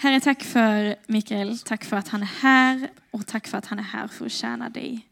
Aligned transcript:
Herre, 0.00 0.20
tack 0.20 0.42
för 0.42 0.96
Mikael. 1.06 1.58
Tack 1.58 1.84
för 1.84 1.96
att 1.96 2.08
han 2.08 2.22
är 2.22 2.26
här 2.26 2.90
och 3.10 3.26
tack 3.26 3.48
för 3.48 3.58
att 3.58 3.66
han 3.66 3.78
är 3.78 3.82
här 3.82 4.08
för 4.08 4.26
att 4.26 4.32
tjäna 4.32 4.68
dig. 4.68 5.08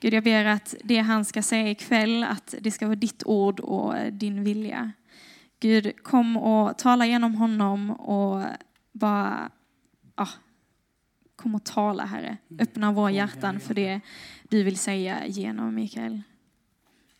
Gud, 0.00 0.14
jag 0.14 0.24
ber 0.24 0.44
att 0.44 0.74
det 0.84 0.98
han 0.98 1.24
ska 1.24 1.42
säga 1.42 1.70
ikväll, 1.70 2.24
att 2.24 2.54
det 2.60 2.70
ska 2.70 2.86
vara 2.86 2.96
ditt 2.96 3.22
ord 3.26 3.60
och 3.60 4.12
din 4.12 4.44
vilja. 4.44 4.92
Gud, 5.60 6.02
kom 6.02 6.36
och 6.36 6.78
tala 6.78 7.06
genom 7.06 7.34
honom 7.34 7.90
och 7.90 8.44
bara, 8.92 9.50
ja, 10.16 10.28
kom 11.36 11.54
och 11.54 11.64
tala 11.64 12.04
Herre. 12.04 12.36
Öppna 12.58 12.92
våra 12.92 13.10
hjärtan 13.10 13.60
för 13.60 13.74
det 13.74 14.00
du 14.48 14.62
vill 14.62 14.78
säga 14.78 15.26
genom 15.26 15.74
Mikael. 15.74 16.22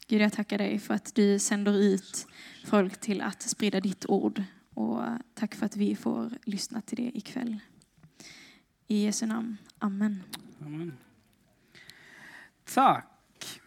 Gud, 0.07 0.21
jag 0.21 0.33
tackar 0.33 0.59
dig 0.59 0.79
för 0.79 0.95
att 0.95 1.15
du 1.15 1.39
sänder 1.39 1.83
ut 1.83 2.27
folk 2.67 3.01
till 3.01 3.21
att 3.21 3.43
sprida 3.43 3.81
ditt 3.81 4.07
ord. 4.09 4.45
Och 4.81 5.03
tack 5.35 5.55
för 5.55 5.67
att 5.67 5.77
vi 5.77 5.97
får 5.97 6.31
lyssna 6.45 6.81
till 6.81 6.97
det 6.97 7.19
ikväll. 7.19 7.59
I 8.87 9.05
Jesu 9.05 9.27
namn. 9.27 9.57
Amen. 9.79 10.23
Amen. 10.61 10.93
Tack. 12.75 13.61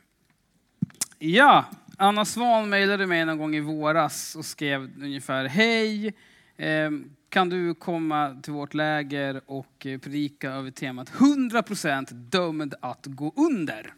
Ja, 1.20 1.66
Anna 1.98 2.26
Svan 2.26 2.70
mejlade 2.70 3.08
mig 3.08 3.26
någon 3.26 3.38
gång 3.38 3.56
i 3.56 3.60
våras 3.60 4.36
och 4.36 4.46
skrev 4.46 4.92
ungefär 5.02 5.46
Hej, 5.46 6.14
ehm, 6.58 7.16
kan 7.30 7.50
du 7.50 7.76
komma 7.76 8.42
till 8.44 8.54
vårt 8.54 8.74
läger 8.74 9.42
och 9.46 9.80
predika 9.80 10.52
över 10.52 10.72
temat 10.72 11.10
100% 11.10 12.14
dömd 12.14 12.76
att 12.82 13.06
gå 13.06 13.34
under? 13.36 13.94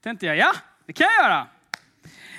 Tänkte 0.00 0.26
jag, 0.26 0.36
ja, 0.36 0.52
det 0.86 0.92
kan 0.92 1.06
jag 1.18 1.24
göra. 1.24 1.46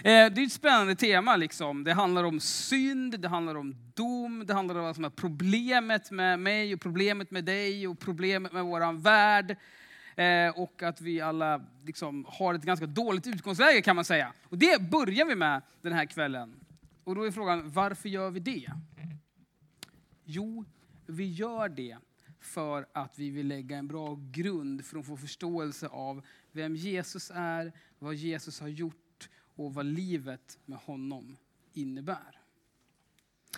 Eh, 0.05 0.32
det 0.32 0.41
är 0.41 0.45
ett 0.45 0.52
spännande 0.52 0.95
tema. 0.95 1.36
Liksom. 1.36 1.84
Det 1.84 1.94
handlar 1.94 2.23
om 2.23 2.40
synd, 2.40 3.20
det 3.20 3.27
handlar 3.27 3.55
om 3.55 3.76
dom, 3.94 4.44
det 4.48 4.54
handlar 4.54 4.76
om 4.76 4.84
vad 4.84 4.95
som 4.95 5.05
är 5.05 5.09
problemet 5.09 6.12
med 6.12 6.40
mig 6.40 6.73
och 6.73 6.81
problemet 6.81 7.31
med 7.31 7.45
dig 7.45 7.88
och 7.88 8.00
problemet 8.00 8.54
med 8.54 8.66
våran 8.66 9.02
värld. 9.02 9.58
Eh, 10.16 10.59
och 10.59 10.83
att 10.83 11.02
vi 11.02 11.22
alla 11.22 11.61
liksom 11.86 12.26
har 12.30 12.53
ett 12.53 12.64
ganska 12.64 12.86
dåligt 12.86 13.28
utgångsläge 13.28 13.81
kan 13.81 13.95
man 13.95 14.06
säga. 14.06 14.33
Och 14.44 14.58
det 14.58 14.81
börjar 14.81 15.26
vi 15.26 15.36
med 15.36 15.61
den 15.81 15.94
här 15.94 16.06
kvällen. 16.06 16.56
Och 17.03 17.16
då 17.16 17.23
är 17.23 17.31
frågan, 17.31 17.72
varför 17.72 18.09
gör 18.09 18.30
vi 18.30 18.39
det? 18.39 18.72
Jo, 20.23 20.66
vi 21.06 21.31
gör 21.31 21.70
det 21.70 21.98
för 22.42 22.86
att 22.94 23.20
vi 23.20 23.30
vill 23.30 23.48
lägga 23.48 23.78
en 23.78 23.88
bra 23.88 24.20
grund 24.31 24.86
för 24.86 25.00
att 25.00 25.06
få 25.06 25.17
förståelse 25.17 25.88
av 25.88 26.26
vem 26.52 26.76
Jesus 26.76 27.31
är, 27.36 27.73
vad 28.00 28.16
Jesus 28.16 28.59
har 28.59 28.67
gjort 28.67 29.05
och 29.56 29.73
vad 29.73 29.86
livet 29.86 30.59
med 30.66 30.78
honom 30.78 31.38
innebär. 31.73 32.39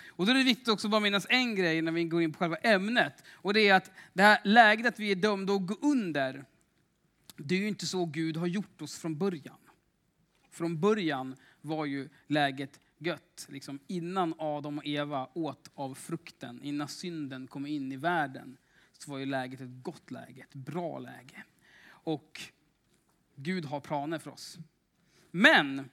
Och 0.06 0.26
då 0.26 0.32
är 0.32 0.36
det 0.36 0.44
viktigt 0.44 0.68
också 0.68 0.86
att 0.86 0.90
bara 0.90 1.00
minnas 1.00 1.26
en 1.30 1.54
grej 1.54 1.82
när 1.82 1.92
vi 1.92 2.04
går 2.04 2.22
in 2.22 2.32
på 2.32 2.38
själva 2.38 2.56
ämnet. 2.56 3.24
Och 3.28 3.54
det 3.54 3.68
är 3.68 3.74
att 3.74 3.90
det 4.12 4.22
här 4.22 4.40
läget 4.44 4.86
att 4.86 4.98
vi 4.98 5.10
är 5.10 5.16
dömda 5.16 5.52
att 5.52 5.66
gå 5.66 5.74
under, 5.82 6.44
det 7.36 7.54
är 7.54 7.58
ju 7.58 7.68
inte 7.68 7.86
så 7.86 8.06
Gud 8.06 8.36
har 8.36 8.46
gjort 8.46 8.82
oss 8.82 8.98
från 8.98 9.18
början. 9.18 9.58
Från 10.50 10.80
början 10.80 11.36
var 11.60 11.84
ju 11.84 12.08
läget 12.26 12.80
gött. 12.98 13.46
Liksom 13.48 13.78
innan 13.86 14.34
Adam 14.38 14.78
och 14.78 14.86
Eva 14.86 15.28
åt 15.34 15.70
av 15.74 15.94
frukten, 15.94 16.62
innan 16.62 16.88
synden 16.88 17.46
kom 17.46 17.66
in 17.66 17.92
i 17.92 17.96
världen, 17.96 18.56
så 18.92 19.10
var 19.10 19.18
ju 19.18 19.26
läget 19.26 19.60
ett 19.60 19.82
gott 19.82 20.10
läge, 20.10 20.42
ett 20.42 20.54
bra 20.54 20.98
läge. 20.98 21.44
Och 21.88 22.40
Gud 23.34 23.64
har 23.64 23.80
planer 23.80 24.18
för 24.18 24.30
oss. 24.30 24.58
Men 25.30 25.90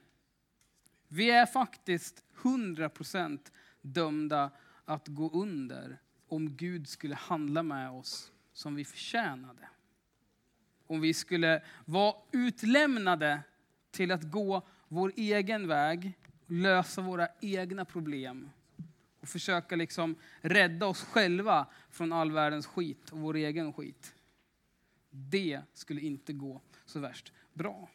vi 1.08 1.30
är 1.30 1.46
faktiskt 1.46 2.22
100% 2.42 3.38
dömda 3.82 4.50
att 4.84 5.08
gå 5.08 5.30
under 5.30 5.98
om 6.28 6.56
Gud 6.56 6.88
skulle 6.88 7.14
handla 7.14 7.62
med 7.62 7.90
oss 7.90 8.32
som 8.52 8.74
vi 8.74 8.84
förtjänade. 8.84 9.68
Om 10.86 11.00
vi 11.00 11.14
skulle 11.14 11.62
vara 11.84 12.14
utlämnade 12.32 13.42
till 13.90 14.12
att 14.12 14.22
gå 14.22 14.66
vår 14.88 15.12
egen 15.16 15.68
väg, 15.68 16.12
lösa 16.46 17.00
våra 17.00 17.28
egna 17.40 17.84
problem 17.84 18.50
och 19.20 19.28
försöka 19.28 19.76
liksom 19.76 20.14
rädda 20.40 20.86
oss 20.86 21.02
själva 21.02 21.66
från 21.90 22.12
all 22.12 22.32
världens 22.32 22.66
skit 22.66 23.10
och 23.10 23.18
vår 23.18 23.36
egen 23.36 23.72
skit. 23.72 24.14
Det 25.10 25.60
skulle 25.72 26.00
inte 26.00 26.32
gå 26.32 26.60
så 26.84 27.00
värst 27.00 27.32
bra. 27.52 27.88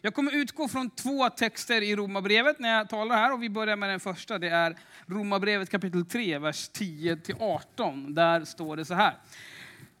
Jag 0.00 0.14
kommer 0.14 0.34
utgå 0.34 0.68
från 0.68 0.90
två 0.90 1.30
texter 1.30 1.82
i 1.82 1.96
Romarbrevet 1.96 2.58
när 2.58 2.78
jag 2.78 2.88
talar 2.88 3.16
här 3.16 3.32
och 3.32 3.42
vi 3.42 3.50
börjar 3.50 3.76
med 3.76 3.88
den 3.88 4.00
första. 4.00 4.38
Det 4.38 4.48
är 4.48 4.76
Romarbrevet 5.06 5.70
kapitel 5.70 6.04
3, 6.04 6.38
vers 6.38 6.70
10-18. 6.70 8.14
Där 8.14 8.44
står 8.44 8.76
det 8.76 8.84
så 8.84 8.94
här. 8.94 9.16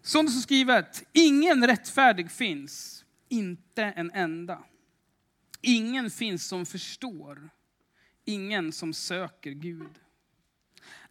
Som 0.02 0.26
det 0.26 0.32
står 0.32 0.40
skrivet, 0.40 1.04
ingen 1.12 1.66
rättfärdig 1.66 2.30
finns, 2.30 3.04
inte 3.28 3.82
en 3.82 4.10
enda. 4.10 4.58
Ingen 5.60 6.10
finns 6.10 6.46
som 6.46 6.66
förstår, 6.66 7.50
ingen 8.24 8.72
som 8.72 8.94
söker 8.94 9.50
Gud. 9.50 9.98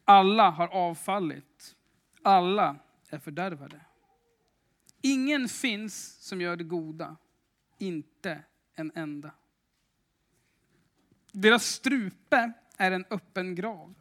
Alla 0.06 0.50
har 0.50 0.68
avfallit, 0.68 1.75
alla 2.22 2.75
är 3.09 3.20
fördärvade. 3.20 3.81
Ingen 5.02 5.50
finns 5.50 6.18
som 6.20 6.41
gör 6.41 6.56
det 6.56 6.64
goda, 6.64 7.16
inte 7.78 8.44
en 8.76 8.92
enda. 8.96 9.32
Deras 11.32 11.66
strupe 11.66 12.52
är 12.78 12.92
en 12.92 13.06
öppen 13.09 13.56
grav. 13.56 13.96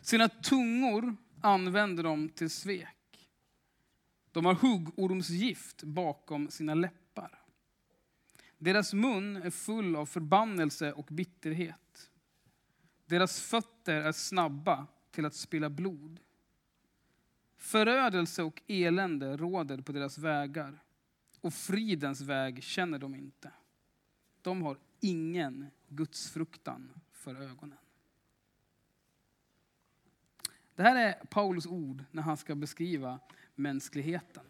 Sina 0.00 0.28
tungor 0.28 1.16
använder 1.40 2.02
de 2.02 2.28
till 2.28 2.50
svek. 2.50 3.30
De 4.32 4.44
har 4.44 4.54
huggormsgift 4.54 5.82
bakom 5.82 6.50
sina 6.50 6.74
läppar. 6.74 7.38
Deras 8.58 8.94
mun 8.94 9.36
är 9.36 9.50
full 9.50 9.96
av 9.96 10.06
förbannelse 10.06 10.92
och 10.92 11.06
bitterhet. 11.10 12.10
Deras 13.06 13.40
fötter 13.40 14.00
är 14.00 14.12
snabba 14.12 14.86
till 15.10 15.26
att 15.26 15.34
spilla 15.34 15.70
blod. 15.70 16.20
Förödelse 17.56 18.42
och 18.42 18.62
elände 18.66 19.36
råder 19.36 19.80
på 19.80 19.92
deras 19.92 20.18
vägar 20.18 20.82
och 21.40 21.54
fridens 21.54 22.20
väg 22.20 22.62
känner 22.62 22.98
de 22.98 23.14
inte. 23.14 23.52
De 24.42 24.62
har 24.62 24.78
ingen 25.00 25.66
gudsfruktan 25.88 26.90
för 27.12 27.34
ögonen. 27.34 27.78
Det 30.74 30.82
här 30.82 30.96
är 30.96 31.12
Paulus 31.12 31.66
ord 31.66 32.04
när 32.10 32.22
han 32.22 32.36
ska 32.36 32.54
beskriva 32.54 33.18
mänskligheten. 33.54 34.44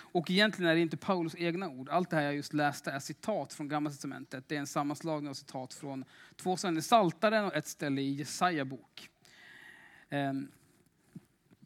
Och 0.00 0.30
egentligen 0.30 0.70
är 0.70 0.74
det 0.74 0.80
inte 0.80 0.96
Paulus 0.96 1.34
egna 1.38 1.68
ord. 1.68 1.88
Allt 1.88 2.10
det 2.10 2.16
här 2.16 2.22
jag 2.22 2.34
just 2.34 2.52
läste 2.52 2.90
är 2.90 2.98
citat 2.98 3.52
från 3.52 3.68
Gamla 3.68 3.90
Testamentet. 3.90 4.48
Det 4.48 4.54
är 4.54 4.60
en 4.60 4.66
sammanslagning 4.66 5.30
av 5.30 5.34
citat 5.34 5.74
från 5.74 6.04
två 6.36 6.56
ställen 6.56 6.78
i 6.78 6.82
Saltaren 6.82 7.44
och 7.44 7.54
ett 7.54 7.66
ställe 7.66 8.00
i 8.00 8.12
Jesaja 8.12 8.64
bok. 8.64 9.10
Ehm, 10.08 10.50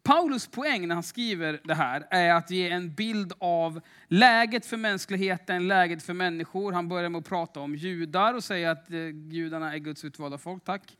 Paulus 0.02 0.46
poäng 0.46 0.88
när 0.88 0.94
han 0.94 1.02
skriver 1.02 1.60
det 1.64 1.74
här 1.74 2.06
är 2.10 2.32
att 2.32 2.50
ge 2.50 2.70
en 2.70 2.94
bild 2.94 3.32
av 3.38 3.80
läget 4.08 4.66
för 4.66 4.76
mänskligheten, 4.76 5.68
läget 5.68 6.02
för 6.02 6.12
människor. 6.12 6.72
Han 6.72 6.88
börjar 6.88 7.08
med 7.08 7.18
att 7.18 7.28
prata 7.28 7.60
om 7.60 7.74
judar 7.74 8.34
och 8.34 8.44
säga 8.44 8.70
att 8.70 8.90
eh, 8.90 8.98
judarna 9.30 9.74
är 9.74 9.78
Guds 9.78 10.04
utvalda 10.04 10.38
folk, 10.38 10.64
tack. 10.64 10.96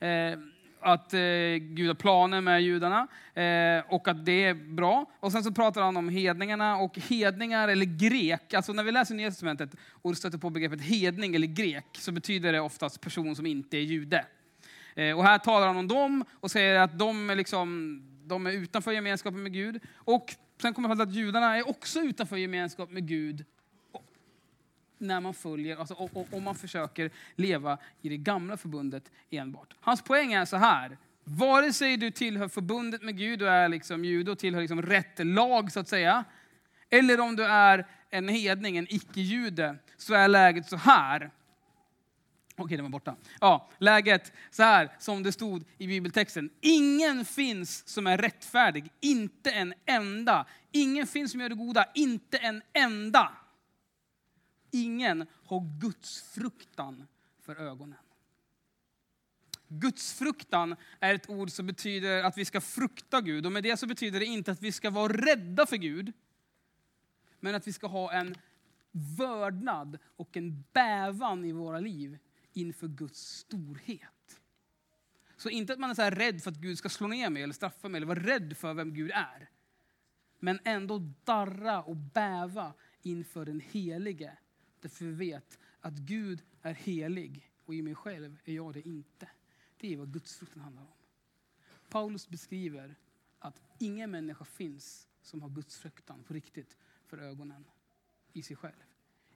Eh, 0.00 0.38
att 0.80 1.14
eh, 1.14 1.20
Gud 1.60 1.86
har 1.86 1.94
planer 1.94 2.40
med 2.40 2.62
judarna 2.62 3.06
och 3.88 4.08
att 4.08 4.24
det 4.26 4.44
är 4.44 4.54
bra. 4.54 5.06
Och 5.20 5.32
sen 5.32 5.44
så 5.44 5.52
pratar 5.52 5.82
han 5.82 5.96
om 5.96 6.08
hedningarna 6.08 6.76
och 6.76 6.98
hedningar 6.98 7.68
eller 7.68 7.86
grek, 7.86 8.54
alltså 8.54 8.72
när 8.72 8.82
vi 8.82 8.92
läser 8.92 9.14
Nya 9.14 9.30
Testamentet 9.30 9.70
och 9.90 10.16
stöter 10.16 10.38
på 10.38 10.50
begreppet 10.50 10.80
hedning 10.80 11.34
eller 11.34 11.46
grek 11.46 11.86
så 11.92 12.12
betyder 12.12 12.52
det 12.52 12.60
oftast 12.60 13.00
person 13.00 13.36
som 13.36 13.46
inte 13.46 13.76
är 13.76 13.80
jude. 13.80 14.24
Och 15.16 15.24
här 15.24 15.38
talar 15.38 15.66
han 15.66 15.76
om 15.76 15.88
dem 15.88 16.24
och 16.40 16.50
säger 16.50 16.80
att 16.80 16.98
de 16.98 17.30
är 17.30 17.34
liksom 17.34 18.02
de 18.26 18.46
är 18.46 18.52
utanför 18.52 18.92
gemenskapen 18.92 19.42
med 19.42 19.52
Gud. 19.52 19.80
Och 19.94 20.34
sen 20.62 20.74
kommer 20.74 20.94
det 20.94 21.02
att 21.02 21.12
judarna 21.12 21.56
är 21.56 21.68
också 21.68 22.00
utanför 22.00 22.36
gemenskap 22.36 22.90
med 22.90 23.08
Gud 23.08 23.44
när 24.98 25.20
man 25.20 25.34
följer, 25.34 25.76
alltså 25.76 25.94
om 26.30 26.44
man 26.44 26.54
försöker 26.54 27.10
leva 27.34 27.78
i 28.02 28.08
det 28.08 28.16
gamla 28.16 28.56
förbundet 28.56 29.10
enbart. 29.30 29.74
Hans 29.80 30.02
poäng 30.02 30.32
är 30.32 30.44
så 30.44 30.56
här, 30.56 30.98
vare 31.24 31.72
sig 31.72 31.96
du 31.96 32.10
tillhör 32.10 32.48
förbundet 32.48 33.02
med 33.02 33.18
Gud 33.18 33.42
och 33.42 33.48
är 33.48 33.68
liksom 33.68 34.04
jude 34.04 34.30
och 34.30 34.38
tillhör 34.38 34.60
liksom 34.60 34.82
rätt 34.82 35.26
lag 35.26 35.72
så 35.72 35.80
att 35.80 35.88
säga, 35.88 36.24
eller 36.90 37.20
om 37.20 37.36
du 37.36 37.44
är 37.44 37.86
en 38.10 38.28
hedning, 38.28 38.76
en 38.76 38.86
icke-jude, 38.94 39.76
så 39.96 40.14
är 40.14 40.28
läget 40.28 40.68
så 40.68 40.76
här. 40.76 41.30
Okej, 42.56 42.76
den 42.76 42.84
var 42.84 42.90
borta. 42.90 43.16
Ja, 43.40 43.70
läget 43.78 44.32
så 44.50 44.62
här 44.62 44.96
som 44.98 45.22
det 45.22 45.32
stod 45.32 45.64
i 45.78 45.86
bibeltexten. 45.86 46.50
Ingen 46.60 47.24
finns 47.24 47.88
som 47.88 48.06
är 48.06 48.18
rättfärdig, 48.18 48.92
inte 49.00 49.50
en 49.50 49.74
enda. 49.86 50.46
Ingen 50.72 51.06
finns 51.06 51.30
som 51.30 51.40
gör 51.40 51.48
det 51.48 51.54
goda, 51.54 51.86
inte 51.94 52.38
en 52.38 52.62
enda. 52.72 53.32
Ingen 54.70 55.26
har 55.44 55.80
Guds 55.80 56.22
fruktan 56.34 57.06
för 57.42 57.56
ögonen. 57.56 57.98
Gudsfruktan 59.68 60.76
är 61.00 61.14
ett 61.14 61.30
ord 61.30 61.50
som 61.50 61.66
betyder 61.66 62.24
att 62.24 62.38
vi 62.38 62.44
ska 62.44 62.60
frukta 62.60 63.20
Gud. 63.20 63.46
Och 63.46 63.52
med 63.52 63.62
det 63.62 63.76
så 63.76 63.86
betyder 63.86 64.20
det 64.20 64.26
inte 64.26 64.52
att 64.52 64.62
vi 64.62 64.72
ska 64.72 64.90
vara 64.90 65.12
rädda 65.12 65.66
för 65.66 65.76
Gud. 65.76 66.12
Men 67.40 67.54
att 67.54 67.66
vi 67.66 67.72
ska 67.72 67.86
ha 67.86 68.12
en 68.12 68.34
vördnad 68.90 69.98
och 70.16 70.36
en 70.36 70.64
bävan 70.72 71.44
i 71.44 71.52
våra 71.52 71.80
liv 71.80 72.18
inför 72.56 72.88
Guds 72.88 73.20
storhet. 73.20 74.40
Så 75.36 75.48
inte 75.48 75.72
att 75.72 75.78
man 75.78 75.90
är 75.90 75.94
så 75.94 76.10
rädd 76.10 76.42
för 76.42 76.50
att 76.50 76.56
Gud 76.56 76.78
ska 76.78 76.88
slå 76.88 77.06
ner 77.06 77.30
mig 77.30 77.42
eller 77.42 77.54
straffa 77.54 77.88
mig 77.88 77.96
eller 77.96 78.06
vara 78.06 78.20
rädd 78.20 78.56
för 78.56 78.74
vem 78.74 78.94
Gud 78.94 79.10
är. 79.14 79.50
Men 80.38 80.58
ändå 80.64 80.98
darra 81.24 81.82
och 81.82 81.96
bäva 81.96 82.74
inför 83.02 83.44
den 83.44 83.60
helige. 83.60 84.38
Därför 84.80 85.04
vi 85.04 85.12
vet 85.12 85.58
att 85.80 85.94
Gud 85.94 86.42
är 86.62 86.74
helig 86.74 87.50
och 87.64 87.74
i 87.74 87.82
mig 87.82 87.94
själv 87.94 88.38
är 88.44 88.54
jag 88.54 88.74
det 88.74 88.88
inte. 88.88 89.28
Det 89.78 89.92
är 89.92 89.96
vad 89.96 90.12
gudsfruktan 90.12 90.62
handlar 90.62 90.82
om. 90.82 90.88
Paulus 91.90 92.28
beskriver 92.28 92.96
att 93.38 93.62
ingen 93.78 94.10
människa 94.10 94.44
finns 94.44 95.08
som 95.22 95.42
har 95.42 95.48
gudsfruktan 95.48 96.22
på 96.24 96.34
riktigt 96.34 96.76
för 97.06 97.18
ögonen 97.18 97.64
i 98.32 98.42
sig 98.42 98.56
själv. 98.56 98.84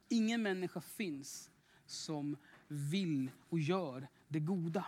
Ingen 0.08 0.42
människa 0.42 0.80
finns 0.80 1.50
som 1.86 2.36
vill 2.70 3.30
och 3.48 3.58
gör 3.58 4.08
det 4.28 4.40
goda. 4.40 4.84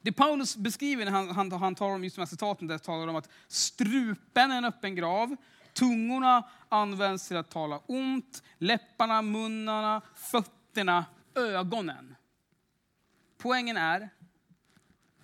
Det 0.00 0.12
Paulus 0.12 0.56
beskriver 0.56 1.04
när 1.04 1.12
han, 1.12 1.28
han, 1.28 1.52
han 1.52 1.74
talar 1.74 1.94
om 1.94 2.04
just 2.04 2.16
de 2.16 2.20
här 2.20 2.26
citaten, 2.26 2.68
där 2.68 2.78
talar 2.78 3.08
om 3.08 3.16
att 3.16 3.30
strupen 3.48 4.50
är 4.50 4.58
en 4.58 4.64
öppen 4.64 4.94
grav, 4.94 5.36
tungorna 5.72 6.48
används 6.68 7.28
till 7.28 7.36
att 7.36 7.50
tala 7.50 7.78
ont, 7.86 8.42
läpparna, 8.58 9.22
munnarna, 9.22 10.02
fötterna, 10.14 11.04
ögonen. 11.34 12.14
Poängen 13.38 13.76
är, 13.76 14.08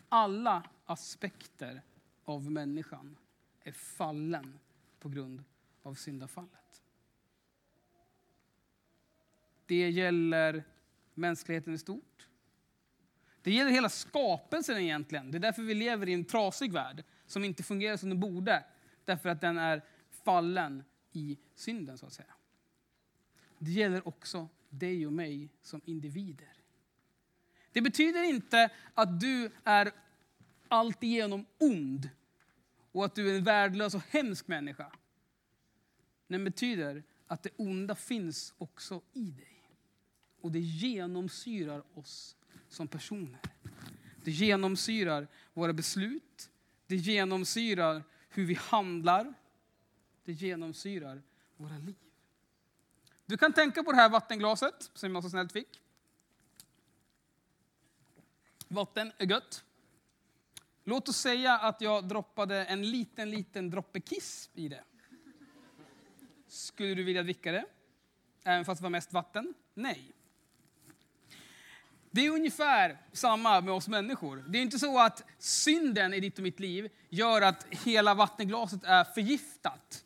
alla 0.09 0.63
aspekter 0.87 1.83
av 2.25 2.51
människan 2.51 3.17
är 3.65 3.73
fallen 3.73 4.59
på 5.01 5.09
grund 5.09 5.45
av 5.83 5.95
syndafallet. 5.95 6.68
Det 9.69 9.91
gäller 9.91 10.65
mänskligheten 11.15 11.75
i 11.75 11.79
stort. 11.79 12.29
Det 13.43 13.53
gäller 13.53 13.71
hela 13.71 13.89
skapelsen 13.89 14.79
egentligen. 14.79 15.31
Det 15.31 15.39
är 15.39 15.41
därför 15.41 15.63
vi 15.63 15.75
lever 15.75 16.09
i 16.09 16.13
en 16.13 16.25
trasig 16.25 16.73
värld 16.73 17.05
som 17.27 17.45
inte 17.45 17.63
fungerar 17.63 17.97
som 17.97 18.09
den 18.09 18.21
borde. 18.21 18.65
Därför 19.05 19.29
att 19.29 19.41
den 19.41 19.59
är 19.59 19.83
fallen 20.25 20.85
i 21.13 21.39
synden 21.55 21.99
så 21.99 22.07
att 22.07 22.13
säga. 22.13 22.35
Det 23.59 23.71
gäller 23.71 24.09
också 24.09 24.49
dig 24.69 25.07
och 25.07 25.13
mig 25.13 25.49
som 25.63 25.81
individer. 25.85 26.53
Det 27.73 27.81
betyder 27.81 28.23
inte 28.23 28.71
att 28.95 29.21
du 29.21 29.51
är 29.65 29.91
alltigenom 30.69 31.47
ond 31.59 32.11
och 32.93 33.05
att 33.05 33.15
du 33.15 33.31
är 33.31 33.39
en 33.39 33.45
värdelös 33.45 33.95
och 33.95 34.03
hemsk 34.11 34.49
människa. 34.49 34.93
Det 36.27 36.39
betyder 36.39 37.03
att 37.27 37.43
det 37.43 37.51
onda 37.57 37.95
finns 37.95 38.55
också 38.59 39.03
i 39.13 39.31
dig. 39.31 39.58
Och 40.41 40.53
det 40.53 40.61
genomsyrar 40.61 41.83
oss 41.95 42.37
som 42.69 42.89
personer. 42.89 43.41
Det 44.25 44.31
genomsyrar 44.31 45.29
våra 45.55 45.73
beslut. 45.73 46.51
Det 46.87 46.97
genomsyrar 46.97 48.05
hur 48.29 48.47
vi 48.47 48.55
handlar. 48.55 49.35
Det 50.25 50.33
genomsyrar 50.33 51.23
våra 51.57 51.79
liv. 51.79 51.97
Du 53.27 53.37
kan 53.37 53.53
tänka 53.53 53.83
på 53.83 53.93
det 53.93 53.97
här 53.97 54.09
vattenglaset 54.09 54.91
som 54.95 55.15
jag 55.15 55.23
så 55.23 55.31
snällt 55.31 55.53
fick. 55.53 55.81
Vatten 58.69 59.13
är 59.19 59.27
gött. 59.27 59.65
Låt 60.85 61.09
oss 61.09 61.17
säga 61.17 61.59
att 61.59 61.81
jag 61.81 62.09
droppade 62.09 62.65
en 62.65 62.91
liten, 62.91 63.31
liten 63.31 63.71
droppe 63.71 64.01
kiss 64.01 64.51
i 64.55 64.69
det. 64.69 64.85
Skulle 66.47 66.95
du 66.95 67.03
vilja 67.03 67.23
dricka 67.23 67.53
det? 67.53 67.65
Även 68.45 68.65
fast 68.65 68.81
det 68.81 68.83
var 68.83 68.91
mest 68.91 69.13
vatten? 69.13 69.55
Nej. 69.75 70.13
Det 72.11 72.27
är 72.27 72.31
ungefär 72.31 72.99
samma 73.13 73.61
med 73.61 73.75
oss 73.75 73.89
människor. 73.89 74.45
Det 74.49 74.59
är 74.59 74.63
inte 74.63 74.79
så 74.79 74.99
att 74.99 75.25
synden 75.39 76.15
i 76.15 76.21
ditt 76.21 76.39
och 76.39 76.43
mitt 76.43 76.61
liv 76.61 76.89
gör 77.09 77.43
att 77.43 77.67
hela 77.71 78.15
vattenglaset 78.15 78.85
är 78.85 79.05
förgiftat. 79.05 80.05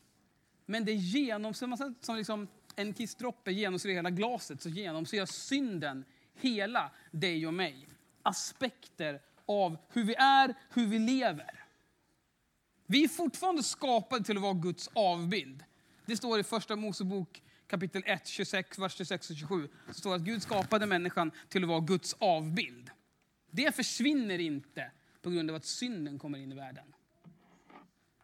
Men 0.67 0.85
det 0.85 0.93
genomsyrar, 0.93 1.95
som 2.05 2.17
liksom 2.17 2.49
en 2.77 2.95
kissdroppe 2.95 3.53
genomsyrar 3.53 3.95
hela 3.95 4.11
glaset, 4.11 4.63
så 4.63 4.69
genomsyrar 4.69 5.27
synden 5.27 6.05
hela 6.35 6.91
dig 7.11 7.47
och 7.47 7.55
mig. 7.55 7.89
Aspekter 8.23 9.21
av 9.47 9.77
hur 9.89 10.05
vi 10.05 10.15
är, 10.15 10.55
hur 10.71 10.87
vi 10.87 10.99
lever. 10.99 11.65
Vi 12.87 13.05
är 13.05 13.09
fortfarande 13.09 13.63
skapade 13.63 14.25
till 14.25 14.37
att 14.37 14.43
vara 14.43 14.55
Guds 14.55 14.91
avbild. 14.93 15.65
Det 16.07 16.17
står 16.17 16.39
i 16.39 16.43
första 16.43 16.77
Mosebok 16.77 17.43
kapitel 17.73 18.03
1, 18.07 18.27
26, 18.27 18.79
vers 18.79 18.95
26 18.97 19.31
och 19.31 19.37
27. 19.37 19.69
Så 19.87 19.95
står 19.95 20.11
det 20.11 20.17
att 20.17 20.23
Gud 20.23 20.43
skapade 20.43 20.87
människan 20.87 21.31
till 21.49 21.63
att 21.63 21.69
vara 21.69 21.81
Guds 21.81 22.17
avbild. 22.19 22.91
Det 23.51 23.75
försvinner 23.75 24.39
inte 24.39 24.91
på 25.23 25.31
grund 25.31 25.51
av 25.51 25.57
att 25.57 25.65
synden 25.65 26.19
kommer 26.19 26.39
in 26.39 26.53
i 26.53 26.55
världen. 26.55 26.95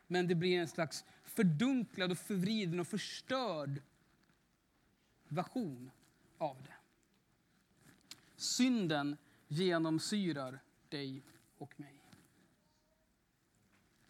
Men 0.07 0.29
det 0.29 0.35
blir 0.35 0.59
en 0.59 0.69
slags 0.69 1.05
fördunklad 1.25 2.11
och 2.11 2.19
förvriden 2.19 2.81
och 2.81 2.87
förstörd 2.87 3.83
version 5.29 5.91
av 6.39 6.63
det. 6.63 6.75
Synden 8.37 9.17
genomsyrar 9.47 10.61
dig 10.89 11.23
och 11.59 11.81
mig. 11.81 12.03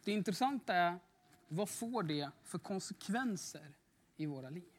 Det 0.04 0.12
intressanta 0.12 0.74
är, 0.74 0.98
vad 1.48 1.68
får 1.68 2.02
det 2.02 2.30
för 2.44 2.58
konsekvenser 2.58 3.74
i 4.16 4.26
våra 4.26 4.50
liv? 4.50 4.77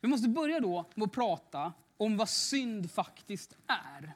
Vi 0.00 0.08
måste 0.08 0.28
börja 0.28 0.60
då 0.60 0.90
med 0.94 1.06
att 1.06 1.12
prata 1.12 1.72
om 1.96 2.16
vad 2.16 2.28
synd 2.28 2.90
faktiskt 2.90 3.56
är. 3.66 4.14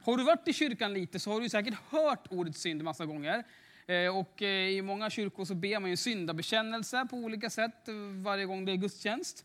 Har 0.00 0.16
du 0.16 0.24
varit 0.24 0.48
i 0.48 0.52
kyrkan 0.52 0.94
lite 0.94 1.20
så 1.20 1.32
har 1.32 1.40
du 1.40 1.48
säkert 1.48 1.74
hört 1.88 2.26
ordet 2.30 2.56
synd 2.56 2.84
massa 2.84 3.06
gånger. 3.06 3.44
Eh, 3.86 4.16
och 4.16 4.42
eh, 4.42 4.68
i 4.68 4.82
många 4.82 5.10
kyrkor 5.10 5.44
så 5.44 5.54
ber 5.54 5.80
man 5.80 5.90
ju 5.90 5.96
syndabekännelse 5.96 7.06
på 7.10 7.16
olika 7.16 7.50
sätt 7.50 7.88
eh, 7.88 7.94
varje 8.22 8.44
gång 8.44 8.64
det 8.64 8.72
är 8.72 8.76
gudstjänst. 8.76 9.44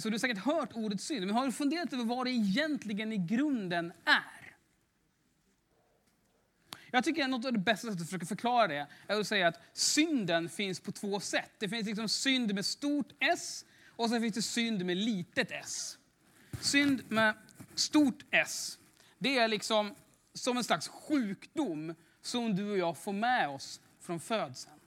Så 0.00 0.08
du 0.08 0.14
har 0.14 0.18
säkert 0.18 0.38
hört 0.38 0.72
ordet 0.72 1.00
synd, 1.00 1.26
men 1.26 1.36
har 1.36 1.46
du 1.46 1.52
funderat 1.52 1.92
över 1.92 2.04
vad 2.04 2.26
det 2.26 2.30
egentligen 2.30 3.12
i 3.12 3.16
grunden 3.16 3.92
är? 4.04 4.54
Jag 6.90 7.04
tycker 7.04 7.24
att 7.24 7.30
något 7.30 7.44
av 7.44 7.52
det 7.52 7.58
bästa 7.58 7.86
sättet 7.86 8.00
att 8.00 8.06
försöka 8.06 8.26
förklara 8.26 8.66
det 8.66 8.86
är 9.06 9.20
att 9.20 9.26
säga 9.26 9.48
att 9.48 9.60
synden 9.72 10.48
finns 10.48 10.80
på 10.80 10.92
två 10.92 11.20
sätt. 11.20 11.50
Det 11.58 11.68
finns 11.68 11.86
liksom 11.86 12.08
synd 12.08 12.54
med 12.54 12.66
stort 12.66 13.08
S 13.20 13.64
och 13.96 14.10
sen 14.10 14.20
finns 14.20 14.34
det 14.34 14.42
synd 14.42 14.84
med 14.84 14.96
litet 14.96 15.50
s. 15.50 15.98
Synd 16.60 17.02
med 17.08 17.34
stort 17.74 18.24
S, 18.30 18.78
det 19.18 19.38
är 19.38 19.48
liksom 19.48 19.94
som 20.34 20.56
en 20.56 20.64
slags 20.64 20.88
sjukdom 20.88 21.94
som 22.20 22.56
du 22.56 22.70
och 22.70 22.78
jag 22.78 22.98
får 22.98 23.12
med 23.12 23.48
oss 23.48 23.80
från 23.98 24.20
födseln. 24.20 24.80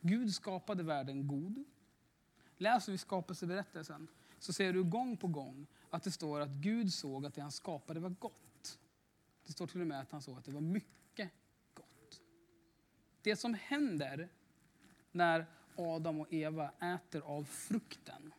Gud 0.00 0.34
skapade 0.34 0.82
världen 0.82 1.28
god. 1.28 1.64
Läser 2.56 2.92
vi 2.92 2.98
skapelseberättelsen 2.98 4.08
så 4.38 4.52
ser 4.52 4.72
du 4.72 4.84
gång 4.84 5.16
på 5.16 5.26
gång 5.26 5.66
att 5.90 6.02
det 6.02 6.10
står 6.10 6.40
att 6.40 6.50
Gud 6.50 6.92
såg 6.92 7.26
att 7.26 7.34
det 7.34 7.40
han 7.40 7.52
skapade 7.52 8.00
var 8.00 8.10
gott. 8.10 8.78
Det 9.46 9.52
står 9.52 9.66
till 9.66 9.80
och 9.80 9.86
med 9.86 10.00
att 10.00 10.10
han 10.10 10.22
såg 10.22 10.38
att 10.38 10.44
det 10.44 10.52
var 10.52 10.60
mycket 10.60 11.30
gott. 11.74 12.20
Det 13.22 13.36
som 13.36 13.54
händer 13.54 14.28
när 15.12 15.46
Adam 15.76 16.20
och 16.20 16.32
Eva 16.32 16.70
äter 16.80 17.20
av 17.20 17.44
frukten 17.44 18.32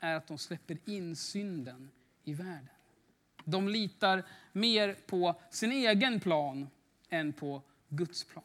är 0.00 0.14
att 0.14 0.26
de 0.26 0.38
släpper 0.38 0.78
in 0.84 1.16
synden 1.16 1.90
i 2.24 2.34
världen. 2.34 2.68
De 3.44 3.68
litar 3.68 4.24
mer 4.52 4.94
på 5.06 5.40
sin 5.50 5.72
egen 5.72 6.20
plan 6.20 6.68
än 7.08 7.32
på 7.32 7.62
Guds 7.88 8.24
plan. 8.24 8.44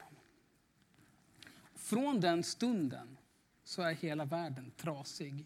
Från 1.75 2.20
den 2.20 2.44
stunden 2.44 3.18
så 3.63 3.82
är 3.82 3.94
hela 3.94 4.25
världen 4.25 4.72
trasig 4.77 5.46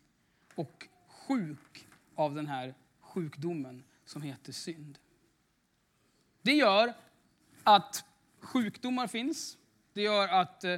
och 0.56 0.88
sjuk 1.08 1.88
av 2.16 2.36
den 2.36 2.48
här 2.48 2.74
sjukdomen 3.00 3.84
som 4.06 4.22
heter 4.22 4.52
synd. 4.52 4.98
Det 6.42 6.54
gör 6.54 6.94
att 7.64 8.06
sjukdomar 8.40 9.08
finns. 9.08 9.58
Det 9.94 10.02
gör 10.02 10.28
att 10.28 10.64
eh, 10.64 10.78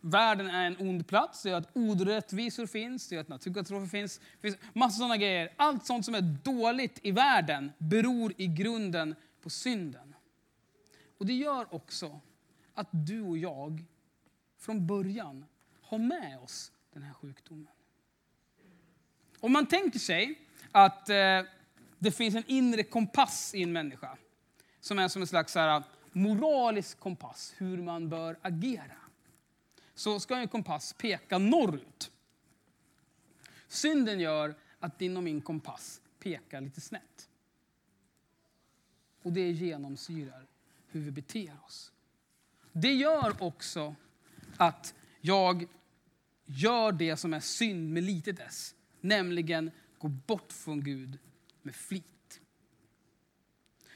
världen 0.00 0.46
är 0.46 0.66
en 0.66 0.76
ond 0.78 1.06
plats, 1.06 1.42
det 1.42 1.50
gör 1.50 1.58
att 1.58 1.76
orättvisor 1.76 2.66
finns, 2.66 3.08
det 3.08 3.14
gör 3.14 3.22
att 3.22 3.28
naturkatastrofer 3.28 3.86
finns. 3.86 4.18
Det 4.18 4.50
finns 4.50 4.56
massa 4.72 4.96
sådana 4.96 5.16
grejer. 5.16 5.52
Allt 5.56 5.86
sånt 5.86 6.04
som 6.04 6.14
är 6.14 6.20
dåligt 6.20 6.98
i 7.02 7.10
världen 7.10 7.72
beror 7.78 8.32
i 8.36 8.46
grunden 8.46 9.14
på 9.42 9.50
synden. 9.50 10.14
Och 11.18 11.26
det 11.26 11.32
gör 11.32 11.74
också 11.74 12.20
att 12.74 12.88
du 12.90 13.22
och 13.22 13.38
jag 13.38 13.84
från 14.58 14.86
början 14.86 15.44
har 15.82 15.98
med 15.98 16.38
oss 16.38 16.72
den 16.92 17.02
här 17.02 17.12
sjukdomen. 17.12 17.66
Om 19.40 19.52
man 19.52 19.66
tänker 19.66 19.98
sig 19.98 20.38
att 20.72 21.08
eh, 21.08 21.42
det 21.98 22.10
finns 22.10 22.34
en 22.34 22.44
inre 22.46 22.82
kompass 22.82 23.54
i 23.54 23.62
en 23.62 23.72
människa. 23.72 24.16
Som 24.80 24.98
är 24.98 25.08
som 25.08 25.22
en 25.22 25.28
slags 25.28 25.52
så 25.52 25.58
här, 25.58 25.82
moralisk 26.12 27.00
kompass, 27.00 27.54
hur 27.56 27.76
man 27.76 28.08
bör 28.08 28.36
agera. 28.42 28.96
Så 30.00 30.20
ska 30.20 30.36
en 30.36 30.48
kompass 30.48 30.92
peka 30.92 31.38
norrut. 31.38 32.10
Synden 33.68 34.20
gör 34.20 34.54
att 34.78 34.98
din 34.98 35.16
och 35.16 35.22
min 35.22 35.40
kompass 35.40 36.00
pekar 36.18 36.60
lite 36.60 36.80
snett. 36.80 37.28
Och 39.22 39.32
det 39.32 39.50
genomsyrar 39.50 40.46
hur 40.88 41.00
vi 41.00 41.10
beter 41.10 41.56
oss. 41.66 41.92
Det 42.72 42.92
gör 42.92 43.42
också 43.42 43.94
att 44.56 44.94
jag 45.20 45.68
gör 46.44 46.92
det 46.92 47.16
som 47.16 47.34
är 47.34 47.40
synd 47.40 47.92
med 47.92 48.02
litet 48.02 48.40
s, 48.40 48.74
nämligen 49.00 49.70
gå 49.98 50.08
bort 50.08 50.52
från 50.52 50.84
Gud 50.84 51.18
med 51.62 51.74
flit. 51.74 52.40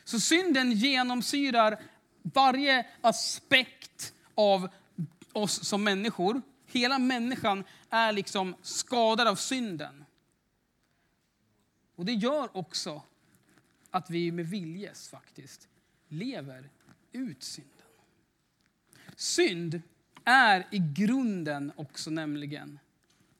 Så 0.05 0.21
synden 0.21 0.73
genomsyrar 0.73 1.83
varje 2.23 2.87
aspekt 3.01 4.15
av 4.35 4.69
oss 5.37 5.65
som 5.65 5.85
människor. 5.85 6.43
Hela 6.67 6.99
människan 6.99 7.65
är 7.91 8.13
liksom 8.13 8.55
skadad 8.63 9.29
av 9.29 9.37
synden. 9.37 10.05
Och 11.97 12.05
det 12.05 12.13
gör 12.13 12.57
också 12.57 13.03
att 13.91 14.11
vi 14.11 14.33
med 14.33 14.47
viljes 14.47 15.09
faktiskt 15.09 15.69
lever 16.09 16.71
ut 17.13 17.43
synden. 17.43 17.71
Synd 19.17 19.83
är 20.25 20.67
i 20.71 20.79
grunden 20.79 21.73
också 21.77 22.11
nämligen 22.11 22.79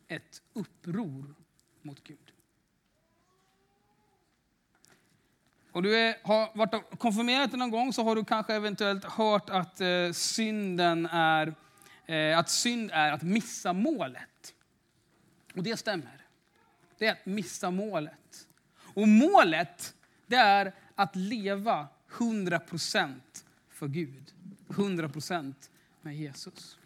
ett 0.09 0.43
uppror 0.53 1.35
mot 1.83 2.05
Gud. 2.05 2.33
Och 5.73 5.83
du 5.83 5.97
är, 5.97 6.17
har 6.23 6.51
varit 6.55 6.75
och 6.75 6.99
konfirmerat 6.99 7.51
dig 7.51 7.59
någon 7.59 7.71
gång 7.71 7.93
så 7.93 8.05
har 8.05 8.17
du 8.17 8.25
kanske 8.25 8.55
eventuellt 8.55 9.05
hört 9.05 9.51
att 9.51 9.81
eh, 9.81 10.13
synden 10.13 11.07
är 11.07 11.55
Eh, 12.07 12.39
att 12.39 12.49
synd 12.49 12.91
är 12.93 13.13
att 13.13 13.23
missa 13.23 13.73
målet. 13.73 14.55
Och 15.55 15.63
det 15.63 15.77
stämmer. 15.77 16.27
Det 16.99 17.07
är 17.07 17.13
att 17.13 17.27
missa 17.27 17.71
målet. 17.71 18.49
Och 18.77 19.09
målet, 19.09 19.95
det 20.27 20.37
är 20.37 20.75
att 20.95 21.17
leva 21.17 21.89
100% 22.11 23.21
för 23.69 23.89
Gud. 23.89 24.33
100% 24.69 25.55
med 26.01 26.17
Jesus. 26.17 26.79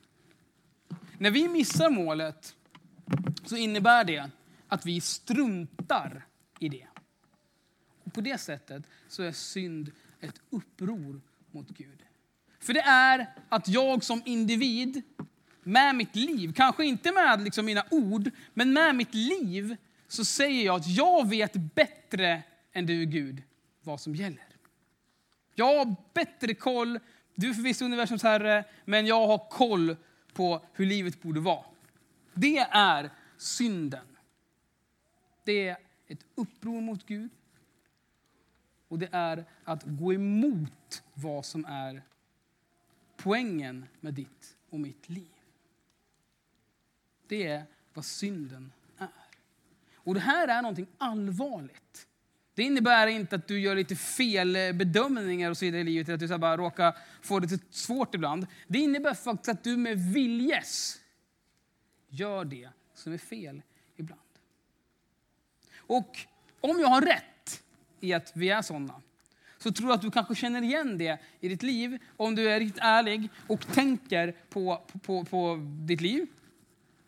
När 1.18 1.30
vi 1.30 1.48
missar 1.48 1.90
målet 1.90 2.56
så 3.44 3.56
innebär 3.56 4.04
det 4.04 4.30
att 4.68 4.87
vi 4.87 5.00
struntar 5.00 6.26
i 6.58 6.68
det. 6.68 6.87
Och 8.04 8.12
på 8.12 8.20
det 8.20 8.38
sättet 8.38 8.82
så 9.08 9.22
är 9.22 9.32
synd 9.32 9.92
ett 10.20 10.40
uppror 10.50 11.20
mot 11.50 11.68
Gud. 11.68 12.04
För 12.58 12.72
det 12.72 12.80
är 12.80 13.26
att 13.48 13.68
jag 13.68 14.04
som 14.04 14.22
individ 14.24 15.02
med 15.62 15.94
mitt 15.94 16.16
liv, 16.16 16.52
kanske 16.52 16.84
inte 16.84 17.12
med 17.12 17.42
liksom 17.42 17.66
mina 17.66 17.84
ord, 17.90 18.30
men 18.54 18.72
med 18.72 18.94
mitt 18.94 19.14
liv 19.14 19.76
så 20.08 20.24
säger 20.24 20.66
jag 20.66 20.76
att 20.76 20.86
jag 20.86 21.28
vet 21.28 21.52
bättre 21.52 22.42
än 22.72 22.86
du 22.86 23.04
Gud 23.04 23.42
vad 23.82 24.00
som 24.00 24.14
gäller. 24.14 24.48
Jag 25.54 25.78
har 25.78 25.96
bättre 26.14 26.54
koll, 26.54 26.98
du 27.34 27.50
är 27.50 27.54
förvisso 27.54 27.84
universums 27.84 28.22
herre, 28.22 28.64
men 28.84 29.06
jag 29.06 29.26
har 29.26 29.50
koll 29.50 29.96
på 30.32 30.62
hur 30.72 30.86
livet 30.86 31.22
borde 31.22 31.40
vara. 31.40 31.64
Det 32.34 32.58
är 32.58 33.10
synden. 33.36 34.06
Det 35.44 35.68
är 35.68 35.76
ett 36.06 36.24
uppror 36.34 36.80
mot 36.80 37.06
Gud. 37.06 37.30
Och 38.88 38.98
det 38.98 39.08
är 39.12 39.44
att 39.64 39.82
gå 39.84 40.12
emot 40.12 41.02
vad 41.14 41.44
som 41.44 41.64
är 41.64 42.02
poängen 43.18 43.87
med 44.00 44.14
ditt 44.14 44.56
och 44.70 44.80
mitt 44.80 45.08
liv. 45.08 45.28
Det 47.26 47.46
är 47.46 47.64
vad 47.94 48.04
synden 48.04 48.72
är. 48.98 49.08
Och 49.94 50.14
det 50.14 50.20
här 50.20 50.48
är 50.48 50.62
någonting 50.62 50.87
allvarligt. 50.98 52.06
Det 52.54 52.62
innebär 52.62 53.06
inte 53.06 53.37
att 53.37 53.48
du 53.48 53.60
gör 53.60 53.76
lite 53.76 53.96
fel 53.96 54.52
bedömningar 54.75 55.50
och 55.50 55.56
så 55.56 55.64
vidare 55.64 55.80
i 55.80 55.84
livet, 55.84 56.08
att 56.08 56.20
du 56.20 56.28
så 56.28 56.38
bara 56.38 56.56
råkar 56.56 56.98
få 57.22 57.40
det 57.40 57.50
lite 57.50 57.64
svårt 57.70 58.14
ibland. 58.14 58.46
Det 58.66 58.78
innebär 58.78 59.14
faktiskt 59.14 59.48
att 59.48 59.64
du 59.64 59.76
med 59.76 59.98
viljes 59.98 61.00
gör 62.08 62.44
det 62.44 62.68
som 62.94 63.12
är 63.12 63.18
fel 63.18 63.62
ibland. 63.96 64.20
Och 65.76 66.26
om 66.60 66.80
jag 66.80 66.88
har 66.88 67.02
rätt 67.02 67.62
i 68.00 68.12
att 68.12 68.32
vi 68.34 68.48
är 68.48 68.62
sådana, 68.62 69.02
så 69.58 69.72
tror 69.72 69.88
jag 69.88 69.94
att 69.94 70.02
du 70.02 70.10
kanske 70.10 70.34
känner 70.34 70.62
igen 70.62 70.98
det 70.98 71.18
i 71.40 71.48
ditt 71.48 71.62
liv 71.62 71.98
om 72.16 72.34
du 72.34 72.50
är 72.50 72.60
riktigt 72.60 72.82
ärlig 72.82 73.28
och 73.46 73.66
tänker 73.72 74.34
på, 74.50 74.82
på, 75.02 75.24
på 75.24 75.56
ditt 75.86 76.00
liv. 76.00 76.26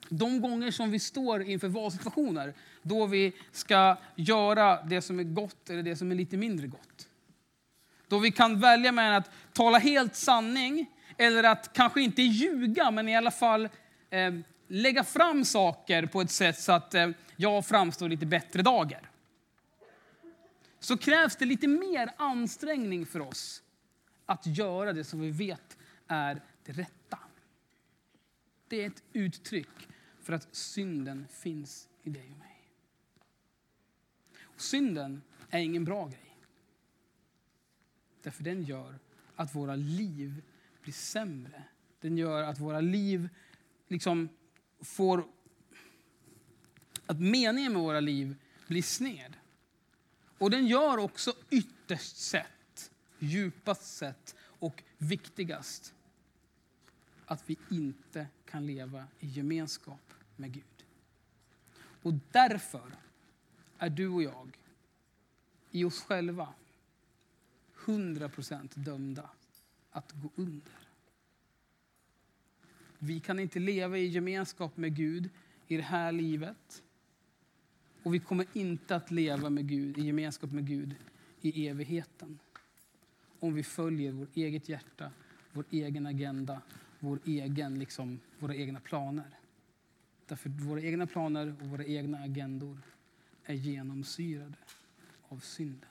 De 0.09 0.41
gånger 0.41 0.71
som 0.71 0.91
vi 0.91 0.99
står 0.99 1.43
inför 1.43 1.69
valsituationer, 1.69 2.55
då 2.83 3.07
vi 3.07 3.33
ska 3.53 3.97
göra 4.17 4.83
det 4.83 5.03
som 5.03 5.19
är 5.19 5.25
gott 5.25 5.71
eller 5.71 5.83
det 5.83 5.97
som 5.97 6.11
är 6.11 6.15
lite 6.15 6.37
mindre 6.37 6.67
gott. 6.67 7.09
Då 8.09 8.19
vi 8.19 8.31
kan 8.31 8.61
välja 8.61 8.93
mellan 8.93 9.15
att 9.15 9.31
tala 9.53 9.79
helt 9.79 10.17
sanning 10.17 10.87
eller 11.19 11.45
att 11.45 11.73
kanske 11.73 12.03
inte 12.03 12.23
ljuga, 12.23 12.91
men 12.91 13.09
i 13.09 13.17
alla 13.17 13.31
fall 13.31 13.69
eh, 14.11 14.35
lägga 14.69 15.05
fram 15.05 15.45
saker 15.45 16.07
på 16.07 16.21
ett 16.21 16.31
sätt 16.31 16.59
så 16.59 16.73
att 16.73 16.95
eh, 16.95 17.09
jag 17.37 17.67
framstår 17.67 18.09
lite 18.09 18.27
bättre 18.27 18.63
dagar. 18.63 19.10
Så 20.81 20.97
krävs 20.97 21.37
det 21.37 21.45
lite 21.45 21.69
mer 21.69 22.15
ansträngning 22.17 23.07
för 23.07 23.21
oss 23.21 23.63
att 24.27 24.47
göra 24.47 24.93
det 24.93 25.05
som 25.05 25.21
vi 25.21 25.31
vet 25.31 25.79
är 26.07 26.43
det 26.65 26.73
rätta. 26.73 27.19
Det 28.69 28.83
är 28.83 28.87
ett 28.87 29.03
uttryck 29.13 29.89
för 30.21 30.33
att 30.33 30.49
synden 30.55 31.27
finns 31.31 31.89
i 32.03 32.11
dig 32.11 32.31
och 32.33 32.39
mig. 32.39 32.71
Och 34.43 34.61
synden 34.61 35.23
är 35.51 35.61
ingen 35.61 35.85
bra 35.85 36.07
grej. 36.07 36.37
Därför 38.23 38.45
den 38.45 38.63
gör 38.63 38.99
att 39.37 39.55
våra 39.55 39.77
liv 39.77 40.43
blir 40.83 40.93
sämre. 40.93 41.65
Den 42.01 42.19
gör 42.19 42.43
att 42.43 42.59
våra 42.59 42.81
liv 42.81 43.29
liksom 43.89 44.29
får... 44.81 45.25
Att 47.07 47.21
meningen 47.21 47.73
med 47.73 47.83
våra 47.83 48.01
liv 48.01 48.37
blir 48.67 48.83
sned. 48.83 49.37
Och 50.41 50.51
den 50.51 50.67
gör 50.67 50.99
också 50.99 51.35
ytterst 51.51 52.17
sett, 52.17 52.91
djupast 53.19 53.97
sett 53.97 54.37
och 54.41 54.83
viktigast 54.99 55.95
att 57.27 57.51
vi 57.51 57.57
inte 57.71 58.27
kan 58.45 58.67
leva 58.67 59.07
i 59.19 59.27
gemenskap 59.27 60.15
med 60.37 60.53
Gud. 60.53 60.85
Och 62.03 62.15
därför 62.31 62.93
är 63.79 63.91
du 63.91 64.09
och 64.09 64.23
jag 64.23 64.59
i 65.71 65.85
oss 65.85 66.01
själva 66.01 66.55
100% 67.85 68.69
dömda 68.75 69.31
att 69.91 70.13
gå 70.13 70.31
under. 70.35 70.89
Vi 72.99 73.21
kan 73.21 73.39
inte 73.39 73.59
leva 73.59 73.99
i 73.99 74.07
gemenskap 74.07 74.77
med 74.77 74.97
Gud 74.97 75.31
i 75.67 75.77
det 75.77 75.83
här 75.83 76.13
livet. 76.13 76.83
Och 78.03 78.15
vi 78.15 78.19
kommer 78.19 78.47
inte 78.53 78.97
att 78.97 79.11
leva 79.11 79.51
med 79.51 79.69
Gud, 79.69 79.99
i 79.99 80.03
gemenskap 80.03 80.53
med 80.53 80.67
Gud 80.67 80.95
i 81.41 81.69
evigheten. 81.69 82.39
Om 83.41 83.55
vi 83.55 83.63
följer 83.63 84.13
vårt 84.13 84.37
eget 84.37 84.69
hjärta, 84.69 85.11
vår 85.53 85.65
egen 85.71 86.07
agenda, 86.07 86.63
vår 86.99 87.19
egen, 87.25 87.79
liksom, 87.79 88.21
våra 88.39 88.55
egna 88.55 88.81
planer. 88.81 89.31
Därför 90.27 90.49
våra 90.49 90.81
egna 90.81 91.07
planer 91.07 91.55
och 91.61 91.67
våra 91.67 91.85
egna 91.85 92.19
agendor 92.19 92.79
är 93.45 93.55
genomsyrade 93.55 94.57
av 95.29 95.39
synden. 95.39 95.91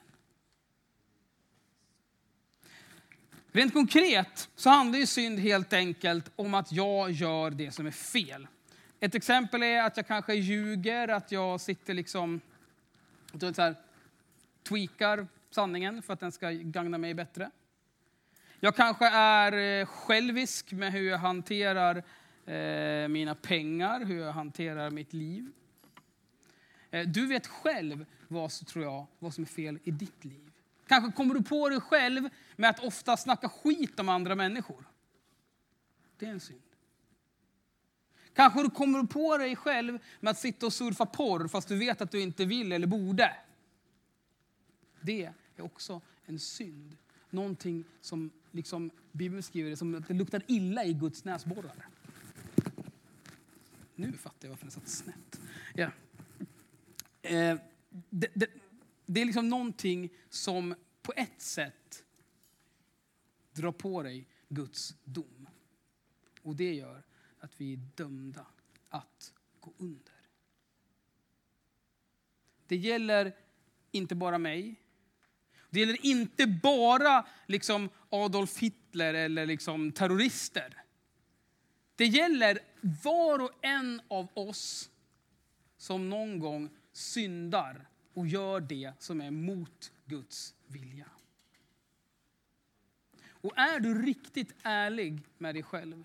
Rent 3.52 3.72
konkret 3.72 4.48
så 4.56 4.70
handlar 4.70 4.98
ju 4.98 5.06
synd 5.06 5.38
helt 5.38 5.72
enkelt 5.72 6.30
om 6.36 6.54
att 6.54 6.72
jag 6.72 7.10
gör 7.10 7.50
det 7.50 7.70
som 7.70 7.86
är 7.86 7.90
fel. 7.90 8.46
Ett 9.00 9.14
exempel 9.14 9.62
är 9.62 9.82
att 9.82 9.96
jag 9.96 10.06
kanske 10.06 10.34
ljuger, 10.34 11.08
att 11.08 11.32
jag 11.32 11.60
sitter 11.60 11.94
liksom 11.94 12.40
och 13.32 13.40
så 13.40 13.62
här, 13.62 13.74
tweakar 14.62 15.26
sanningen 15.50 16.02
för 16.02 16.12
att 16.12 16.20
den 16.20 16.32
ska 16.32 16.50
gagna 16.50 16.98
mig 16.98 17.14
bättre. 17.14 17.50
Jag 18.60 18.76
kanske 18.76 19.08
är 19.08 19.80
eh, 19.80 19.86
självisk 19.86 20.72
med 20.72 20.92
hur 20.92 21.10
jag 21.10 21.18
hanterar 21.18 21.96
eh, 22.46 23.08
mina 23.08 23.34
pengar, 23.34 24.04
hur 24.04 24.18
jag 24.18 24.32
hanterar 24.32 24.90
mitt 24.90 25.12
liv. 25.12 25.52
Eh, 26.90 27.08
du 27.08 27.26
vet 27.26 27.46
själv 27.46 28.06
vad, 28.28 28.50
tror 28.50 28.84
jag, 28.84 29.06
vad 29.18 29.34
som 29.34 29.44
är 29.44 29.48
fel 29.48 29.78
i 29.84 29.90
ditt 29.90 30.24
liv. 30.24 30.50
Kanske 30.86 31.12
kommer 31.12 31.34
du 31.34 31.42
på 31.42 31.68
dig 31.68 31.80
själv 31.80 32.28
med 32.56 32.70
att 32.70 32.84
ofta 32.84 33.16
snacka 33.16 33.48
skit 33.48 34.00
om 34.00 34.08
andra 34.08 34.34
människor. 34.34 34.84
Det 36.18 36.26
är 36.26 36.30
en 36.30 36.40
synd. 36.40 36.69
Kanske 38.40 38.62
du 38.62 38.70
kommer 38.70 39.04
på 39.04 39.38
dig 39.38 39.56
själv 39.56 39.98
med 40.20 40.30
att 40.30 40.38
sitta 40.38 40.66
och 40.66 40.72
surfa 40.72 41.06
porr 41.06 41.48
fast 41.48 41.68
du 41.68 41.78
vet 41.78 42.00
att 42.00 42.10
du 42.10 42.20
inte 42.20 42.44
vill 42.44 42.72
eller 42.72 42.86
borde. 42.86 43.36
Det 45.00 45.24
är 45.56 45.62
också 45.62 46.00
en 46.26 46.38
synd. 46.38 46.96
Någonting 47.30 47.84
som 48.00 48.30
liksom, 48.50 48.90
Bibeln 49.12 49.42
skriver 49.42 49.70
det 49.70 49.76
som 49.76 49.94
att 49.94 50.08
det 50.08 50.14
luktar 50.14 50.42
illa 50.46 50.84
i 50.84 50.92
Guds 50.92 51.24
näsborrar. 51.24 51.88
Nu 53.94 54.12
fattar 54.12 54.48
jag 54.48 54.48
varför 54.48 54.64
den 54.64 54.70
satt 54.70 54.88
snett. 54.88 55.40
Yeah. 55.74 55.92
Eh, 57.22 57.58
det, 57.90 58.28
det, 58.34 58.50
det 59.06 59.20
är 59.20 59.24
liksom 59.24 59.48
någonting 59.48 60.10
som 60.30 60.74
på 61.02 61.12
ett 61.16 61.42
sätt 61.42 62.04
drar 63.52 63.72
på 63.72 64.02
dig 64.02 64.26
Guds 64.48 64.94
dom. 65.04 65.48
Och 66.42 66.56
det 66.56 66.74
gör 66.74 67.02
att 67.40 67.60
vi 67.60 67.72
är 67.72 67.80
dömda 67.94 68.46
att 68.88 69.32
gå 69.60 69.72
under. 69.78 70.14
Det 72.66 72.76
gäller 72.76 73.36
inte 73.90 74.14
bara 74.14 74.38
mig. 74.38 74.74
Det 75.70 75.80
gäller 75.80 76.06
inte 76.06 76.46
bara 76.46 77.26
liksom 77.46 77.88
Adolf 78.08 78.58
Hitler 78.58 79.14
eller 79.14 79.46
liksom 79.46 79.92
terrorister. 79.92 80.82
Det 81.96 82.06
gäller 82.06 82.58
var 82.80 83.38
och 83.38 83.64
en 83.64 84.02
av 84.08 84.28
oss 84.34 84.90
som 85.76 86.10
någon 86.10 86.38
gång 86.38 86.70
syndar 86.92 87.88
och 88.14 88.26
gör 88.26 88.60
det 88.60 88.92
som 88.98 89.20
är 89.20 89.30
mot 89.30 89.92
Guds 90.04 90.54
vilja. 90.66 91.10
Och 93.26 93.58
är 93.58 93.80
du 93.80 94.02
riktigt 94.02 94.54
ärlig 94.62 95.22
med 95.38 95.54
dig 95.54 95.62
själv 95.62 96.04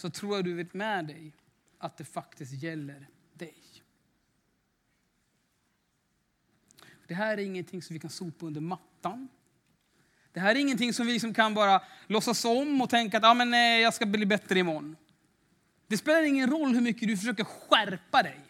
så 0.00 0.10
tror 0.10 0.36
jag 0.36 0.44
du 0.44 0.54
vet 0.54 0.74
med 0.74 1.06
dig 1.06 1.32
att 1.78 1.96
det 1.96 2.04
faktiskt 2.04 2.52
gäller 2.52 3.08
dig. 3.32 3.62
Det 7.06 7.14
här 7.14 7.38
är 7.38 7.42
ingenting 7.42 7.82
som 7.82 7.94
vi 7.94 8.00
kan 8.00 8.10
sopa 8.10 8.46
under 8.46 8.60
mattan. 8.60 9.28
Det 10.32 10.40
här 10.40 10.54
är 10.54 10.58
ingenting 10.58 10.92
som 10.92 11.06
vi 11.06 11.12
liksom 11.12 11.34
kan 11.34 11.54
bara 11.54 11.82
låtsas 12.06 12.44
om 12.44 12.80
och 12.80 12.90
tänka 12.90 13.18
att 13.18 13.24
ah, 13.24 13.34
men, 13.34 13.50
nej, 13.50 13.82
jag 13.82 13.94
ska 13.94 14.06
bli 14.06 14.26
bättre 14.26 14.58
imorgon. 14.58 14.96
Det 15.86 15.96
spelar 15.96 16.22
ingen 16.22 16.50
roll 16.50 16.74
hur 16.74 16.80
mycket 16.80 17.08
du 17.08 17.16
försöker 17.16 17.44
skärpa 17.44 18.22
dig. 18.22 18.40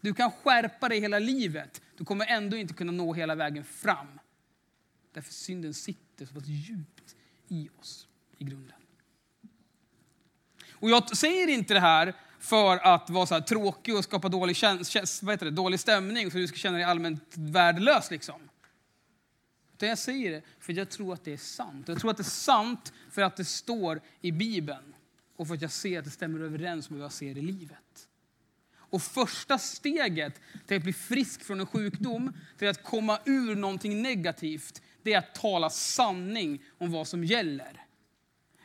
Du 0.00 0.14
kan 0.14 0.30
skärpa 0.30 0.88
dig 0.88 1.00
hela 1.00 1.18
livet. 1.18 1.82
Du 1.96 2.04
kommer 2.04 2.26
ändå 2.26 2.56
inte 2.56 2.74
kunna 2.74 2.92
nå 2.92 3.12
hela 3.14 3.34
vägen 3.34 3.64
fram. 3.64 4.18
Därför 5.12 5.32
synden 5.32 5.74
sitter 5.74 6.26
så 6.26 6.34
pass 6.34 6.46
djupt 6.46 7.16
i 7.48 7.68
oss 7.78 8.08
i 8.38 8.44
grunden. 8.44 8.81
Och 10.82 10.90
jag 10.90 11.16
säger 11.16 11.48
inte 11.48 11.74
det 11.74 11.80
här 11.80 12.14
för 12.38 12.76
att 12.76 13.10
vara 13.10 13.26
så 13.26 13.40
tråkig 13.40 13.96
och 13.96 14.04
skapa 14.04 14.28
dålig, 14.28 14.56
käns- 14.56 15.22
vad 15.22 15.34
heter 15.34 15.46
det, 15.46 15.50
dålig 15.50 15.80
stämning 15.80 16.30
så 16.30 16.38
du 16.38 16.46
ska 16.46 16.56
känna 16.56 16.76
dig 16.76 16.84
allmänt 16.84 17.34
värdelös. 17.36 18.10
Liksom. 18.10 18.40
Utan 19.74 19.88
jag 19.88 19.98
säger 19.98 20.30
det 20.30 20.42
för 20.60 20.72
jag 20.72 20.90
tror 20.90 21.14
att 21.14 21.24
det 21.24 21.32
är 21.32 21.36
sant. 21.36 21.88
Jag 21.88 22.00
tror 22.00 22.10
att 22.10 22.16
det 22.16 22.22
är 22.22 22.24
sant 22.24 22.92
för 23.10 23.22
att 23.22 23.36
det 23.36 23.44
står 23.44 24.00
i 24.20 24.32
Bibeln 24.32 24.94
och 25.36 25.48
för 25.48 25.54
att 25.54 25.62
jag 25.62 25.70
ser 25.70 25.98
att 25.98 26.04
det 26.04 26.10
stämmer 26.10 26.40
överens 26.40 26.90
med 26.90 26.98
vad 26.98 27.04
jag 27.04 27.12
ser 27.12 27.38
i 27.38 27.42
livet. 27.42 28.08
Och 28.76 29.02
första 29.02 29.58
steget 29.58 30.40
till 30.66 30.76
att 30.76 30.82
bli 30.82 30.92
frisk 30.92 31.44
från 31.44 31.60
en 31.60 31.66
sjukdom, 31.66 32.32
till 32.58 32.68
att 32.68 32.82
komma 32.82 33.18
ur 33.24 33.54
någonting 33.54 34.02
negativt, 34.02 34.82
det 35.02 35.12
är 35.12 35.18
att 35.18 35.34
tala 35.34 35.70
sanning 35.70 36.62
om 36.78 36.92
vad 36.92 37.08
som 37.08 37.24
gäller. 37.24 37.81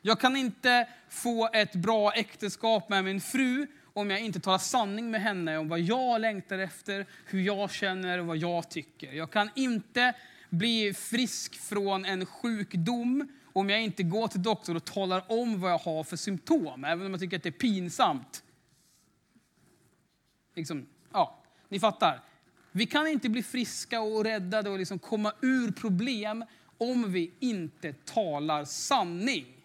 Jag 0.07 0.19
kan 0.19 0.35
inte 0.35 0.87
få 1.09 1.49
ett 1.53 1.75
bra 1.75 2.11
äktenskap 2.13 2.89
med 2.89 3.03
min 3.03 3.21
fru 3.21 3.67
om 3.93 4.09
jag 4.09 4.19
inte 4.19 4.39
talar 4.39 4.57
sanning 4.57 5.11
med 5.11 5.21
henne 5.21 5.57
om 5.57 5.69
vad 5.69 5.79
jag 5.79 6.21
längtar 6.21 6.59
efter, 6.59 7.05
hur 7.25 7.41
jag 7.41 7.71
känner 7.71 8.19
och 8.19 8.25
vad 8.25 8.37
jag 8.37 8.69
tycker. 8.69 9.13
Jag 9.13 9.31
kan 9.31 9.49
inte 9.55 10.13
bli 10.49 10.93
frisk 10.93 11.55
från 11.55 12.05
en 12.05 12.25
sjukdom 12.25 13.27
om 13.53 13.69
jag 13.69 13.81
inte 13.81 14.03
går 14.03 14.27
till 14.27 14.43
doktorn 14.43 14.75
och 14.75 14.85
talar 14.85 15.23
om 15.31 15.61
vad 15.61 15.71
jag 15.71 15.77
har 15.77 16.03
för 16.03 16.17
symptom, 16.17 16.83
även 16.83 17.05
om 17.05 17.11
jag 17.11 17.21
tycker 17.21 17.37
att 17.37 17.43
det 17.43 17.49
är 17.49 17.51
pinsamt. 17.51 18.43
Liksom, 20.55 20.87
ja, 21.13 21.43
ni 21.69 21.79
fattar. 21.79 22.21
Vi 22.71 22.85
kan 22.85 23.07
inte 23.07 23.29
bli 23.29 23.43
friska 23.43 24.01
och 24.01 24.23
räddade 24.23 24.69
och 24.69 24.79
liksom 24.79 24.99
komma 24.99 25.33
ur 25.41 25.71
problem 25.71 26.45
om 26.77 27.11
vi 27.11 27.31
inte 27.39 27.93
talar 27.93 28.65
sanning. 28.65 29.56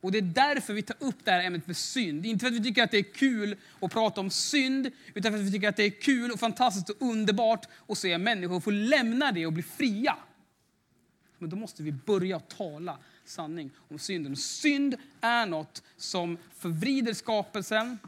Och 0.00 0.12
Det 0.12 0.18
är 0.18 0.22
därför 0.22 0.74
vi 0.74 0.82
tar 0.82 0.96
upp 1.00 1.24
det 1.24 1.30
här 1.30 1.44
ämnet 1.44 1.66
med 1.66 1.76
synd. 1.76 2.26
Inte 2.26 2.40
för 2.40 2.46
att 2.46 2.58
vi 2.58 2.62
tycker 2.62 2.82
att 2.82 2.90
det 2.90 2.98
är 2.98 3.12
kul 3.14 3.56
att 3.80 3.92
prata 3.92 4.20
om 4.20 4.30
synd, 4.30 4.90
utan 5.14 5.32
för 5.32 5.38
att 5.38 5.44
vi 5.44 5.52
tycker 5.52 5.68
att 5.68 5.76
det 5.76 5.84
är 5.84 6.00
kul 6.00 6.30
och 6.30 6.40
fantastiskt 6.40 6.90
och 6.90 6.96
underbart 7.00 7.66
att 7.88 7.98
se 7.98 8.18
människor 8.18 8.60
få 8.60 8.70
lämna 8.70 9.32
det 9.32 9.46
och 9.46 9.52
bli 9.52 9.62
fria. 9.62 10.16
Men 11.38 11.50
då 11.50 11.56
måste 11.56 11.82
vi 11.82 11.92
börja 11.92 12.40
tala 12.40 12.98
sanning 13.24 13.70
om 13.88 13.98
synden. 13.98 14.36
Synd 14.36 14.96
är 15.20 15.46
något 15.46 15.82
som 15.96 16.38
förvrider 16.56 17.14
skapelsen. 17.14 17.98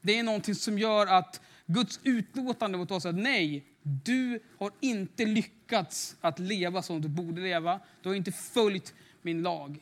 Det 0.00 0.18
är 0.18 0.22
någonting 0.22 0.54
som 0.54 0.78
gör 0.78 1.06
att 1.06 1.40
Guds 1.66 2.00
utlåtande 2.02 2.78
mot 2.78 2.90
oss 2.90 3.04
är 3.04 3.08
att 3.08 3.14
nej, 3.14 3.64
du 3.82 4.40
har 4.58 4.72
inte 4.80 5.24
lyckats 5.24 6.16
att 6.20 6.38
leva 6.38 6.82
som 6.82 7.00
du 7.00 7.08
borde 7.08 7.40
leva. 7.40 7.80
Du 8.02 8.08
har 8.08 8.16
inte 8.16 8.32
följt 8.32 8.94
min 9.22 9.42
lag 9.42 9.80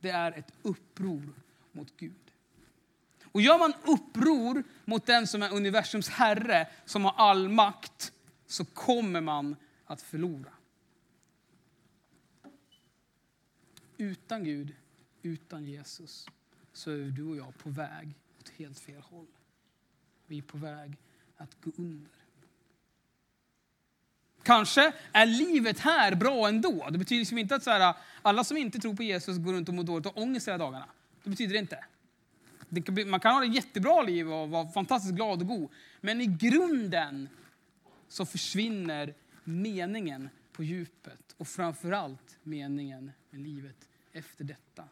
det 0.00 0.10
är 0.10 0.32
ett 0.32 0.52
uppror 0.62 1.34
mot 1.72 1.96
Gud. 1.96 2.32
Och 3.24 3.40
gör 3.40 3.58
man 3.58 3.72
uppror 3.84 4.64
mot 4.84 5.06
den 5.06 5.26
som 5.26 5.42
är 5.42 5.54
universums 5.54 6.08
herre, 6.08 6.68
som 6.84 7.04
har 7.04 7.14
all 7.16 7.48
makt, 7.48 8.12
så 8.46 8.64
kommer 8.64 9.20
man 9.20 9.56
att 9.84 10.02
förlora. 10.02 10.52
Utan 13.96 14.44
Gud, 14.44 14.74
utan 15.22 15.64
Jesus, 15.64 16.26
så 16.72 16.90
är 16.90 17.10
du 17.10 17.24
och 17.24 17.36
jag 17.36 17.58
på 17.58 17.70
väg 17.70 18.14
åt 18.40 18.48
helt 18.48 18.78
fel 18.78 19.02
håll. 19.02 19.26
Vi 20.26 20.38
är 20.38 20.42
på 20.42 20.58
väg 20.58 20.96
att 21.36 21.60
gå 21.60 21.72
under. 21.76 22.17
Kanske 24.48 24.92
är 25.12 25.26
livet 25.26 25.78
här 25.78 26.14
bra 26.14 26.48
ändå. 26.48 26.88
Det 26.90 26.98
betyder 26.98 27.18
liksom 27.18 27.38
inte 27.38 27.54
att 27.54 27.62
så 27.62 27.70
här, 27.70 27.94
alla 28.22 28.44
som 28.44 28.56
inte 28.56 28.78
tror 28.78 28.94
på 28.94 29.02
Jesus 29.02 29.38
går 29.38 29.52
runt 29.52 29.68
och 29.68 29.74
mår 29.74 29.84
dåligt 29.84 30.06
och 30.06 30.18
ångest 30.18 30.48
hela 30.48 30.58
dagarna. 30.58 30.86
Det 31.22 31.30
betyder 31.30 31.52
det 31.52 31.58
inte. 31.58 31.84
Det 32.68 32.82
kan 32.82 32.94
bli, 32.94 33.04
man 33.04 33.20
kan 33.20 33.34
ha 33.34 33.44
ett 33.44 33.54
jättebra 33.54 34.02
liv 34.02 34.32
och 34.32 34.50
vara 34.50 34.68
fantastiskt 34.68 35.14
glad 35.14 35.40
och 35.40 35.46
god. 35.46 35.70
Men 36.00 36.20
i 36.20 36.26
grunden 36.26 37.28
så 38.08 38.26
försvinner 38.26 39.14
meningen 39.44 40.28
på 40.52 40.64
djupet 40.64 41.34
och 41.36 41.48
framförallt 41.48 42.36
meningen 42.42 43.12
med 43.30 43.40
livet 43.40 43.88
efter 44.12 44.44
detta. 44.44 44.84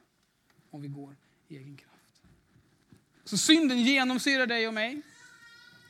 Om 0.71 0.83
vi 0.83 0.89
går 0.89 1.17
i 1.49 1.57
egen 1.57 1.77
kraft. 1.77 2.23
Så 3.25 3.39
synden 3.39 3.79
genomsyrar 3.79 4.47
dig 4.47 4.69
och 4.69 4.75
mig. 4.75 5.03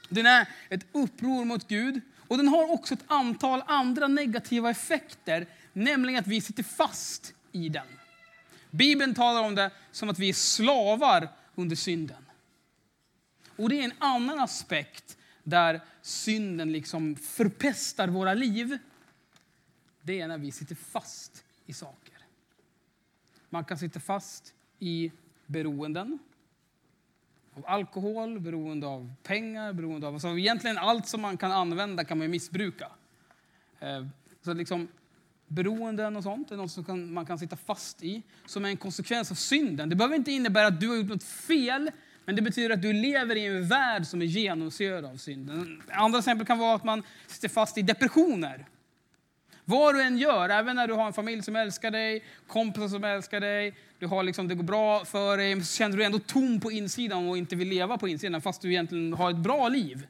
Den 0.09 0.27
är 0.27 0.49
ett 0.69 0.87
uppror 0.93 1.45
mot 1.45 1.69
Gud. 1.69 2.01
Och 2.29 2.37
den 2.37 2.49
har 2.49 2.73
också 2.73 2.95
ett 2.95 3.05
antal 3.07 3.63
andra 3.67 4.09
negativa 4.09 4.71
effekter, 4.71 5.47
nämligen 5.73 6.21
att 6.21 6.27
vi 6.27 6.41
sitter 6.41 6.63
fast 6.63 7.35
i 7.53 7.69
den. 7.69 7.87
Bibeln 8.71 9.15
talar 9.15 9.43
om 9.43 9.55
det 9.55 9.71
som 9.93 10.11
att 10.11 10.19
vi 10.19 10.29
är 10.29 10.33
slavar 10.33 11.29
under 11.55 11.77
synden. 11.77 12.27
Och 13.57 13.69
det 13.69 13.81
är 13.81 13.85
en 13.85 13.93
annan 13.99 14.41
aspekt 14.41 15.19
där 15.43 15.81
synden 16.03 16.73
liksom 16.73 17.17
förpestar 17.17 18.09
våra 18.09 18.35
liv. 18.35 18.79
Det 20.03 20.21
är 20.21 20.29
när 20.29 20.39
vi 20.39 20.53
sitter 20.53 20.75
fast 20.75 21.45
i 21.67 21.73
saker. 21.73 22.15
Man 23.49 23.65
kan 23.65 23.79
sitta 23.79 24.01
fast 24.01 24.55
i 24.79 25.13
beroenden 25.47 26.19
av 27.57 27.65
alkohol, 27.67 28.41
beroende 28.41 28.87
av 28.87 29.13
pengar, 29.23 29.73
beroende 29.73 30.07
av... 30.07 30.15
Alltså 30.15 30.29
egentligen 30.29 30.79
allt 30.79 31.09
som 31.09 31.21
man 31.21 31.37
kan 31.37 31.53
använda 31.53 32.05
kan 32.05 32.19
man 32.19 32.31
missbruka. 32.31 32.89
Eh, 33.81 34.07
så 34.45 34.53
liksom, 34.53 34.89
beroenden 35.47 36.17
och 36.17 36.23
sånt 36.23 36.51
är 36.51 36.57
något 36.57 36.71
som 36.71 36.85
kan, 36.85 37.13
man 37.13 37.27
kan 37.27 37.39
sitta 37.39 37.57
fast 37.57 38.03
i, 38.03 38.23
som 38.47 38.65
är 38.65 38.69
en 38.69 38.77
konsekvens 38.77 39.31
av 39.31 39.35
synden. 39.35 39.89
Det 39.89 39.97
behöver 39.97 40.17
inte 40.17 40.33
innebära 40.33 40.67
att 40.67 40.81
du 40.81 40.89
har 40.89 40.97
gjort 40.97 41.09
något 41.09 41.23
fel, 41.23 41.91
men 42.25 42.37
det 42.37 42.43
betyder 42.43 42.75
att 42.75 42.83
du 42.83 42.93
lever 42.93 43.37
i 43.37 43.47
en 43.47 43.69
värld 43.69 44.07
som 44.07 44.23
är 44.23 44.27
genomsyrad 44.27 45.05
av 45.05 45.17
synden. 45.17 45.83
Andra 45.91 46.19
exempel 46.19 46.47
kan 46.47 46.59
vara 46.59 46.75
att 46.75 46.85
man 46.85 47.03
sitter 47.27 47.49
fast 47.49 47.79
i 47.79 47.83
depressioner. 47.83 48.67
Vad 49.69 49.95
du 49.95 50.03
än 50.03 50.19
gör, 50.19 50.49
även 50.49 50.77
när 50.77 50.89
du 50.89 50.95
har 50.95 51.07
en 51.07 51.13
familj 51.13 51.43
som 51.43 51.57
älskar 51.57 51.91
dig, 51.91 52.25
kompisar 52.47 52.89
som 52.89 53.05
älskar 53.05 53.41
dig, 53.41 53.75
du 53.99 54.07
har 54.07 54.23
liksom, 54.23 54.49
det 54.49 54.55
går 54.55 54.65
bra 54.65 55.05
för 55.05 55.37
dig, 55.37 55.61
så 55.61 55.77
känner 55.77 55.91
du 55.91 55.97
dig 55.97 56.07
ändå 56.07 56.19
tom 56.19 56.61
på 56.61 56.71
insidan 56.71 57.29
och 57.29 57.39
inte 57.39 57.57
vill 57.57 57.69
leva 57.69 57.99
på 57.99 58.09
insidan 58.09 58.43
fast 58.43 58.63
du 58.63 58.71
egentligen 58.71 59.13
har 59.13 59.31
ett 59.31 59.37
bra 59.37 59.69
liv. 59.69 60.07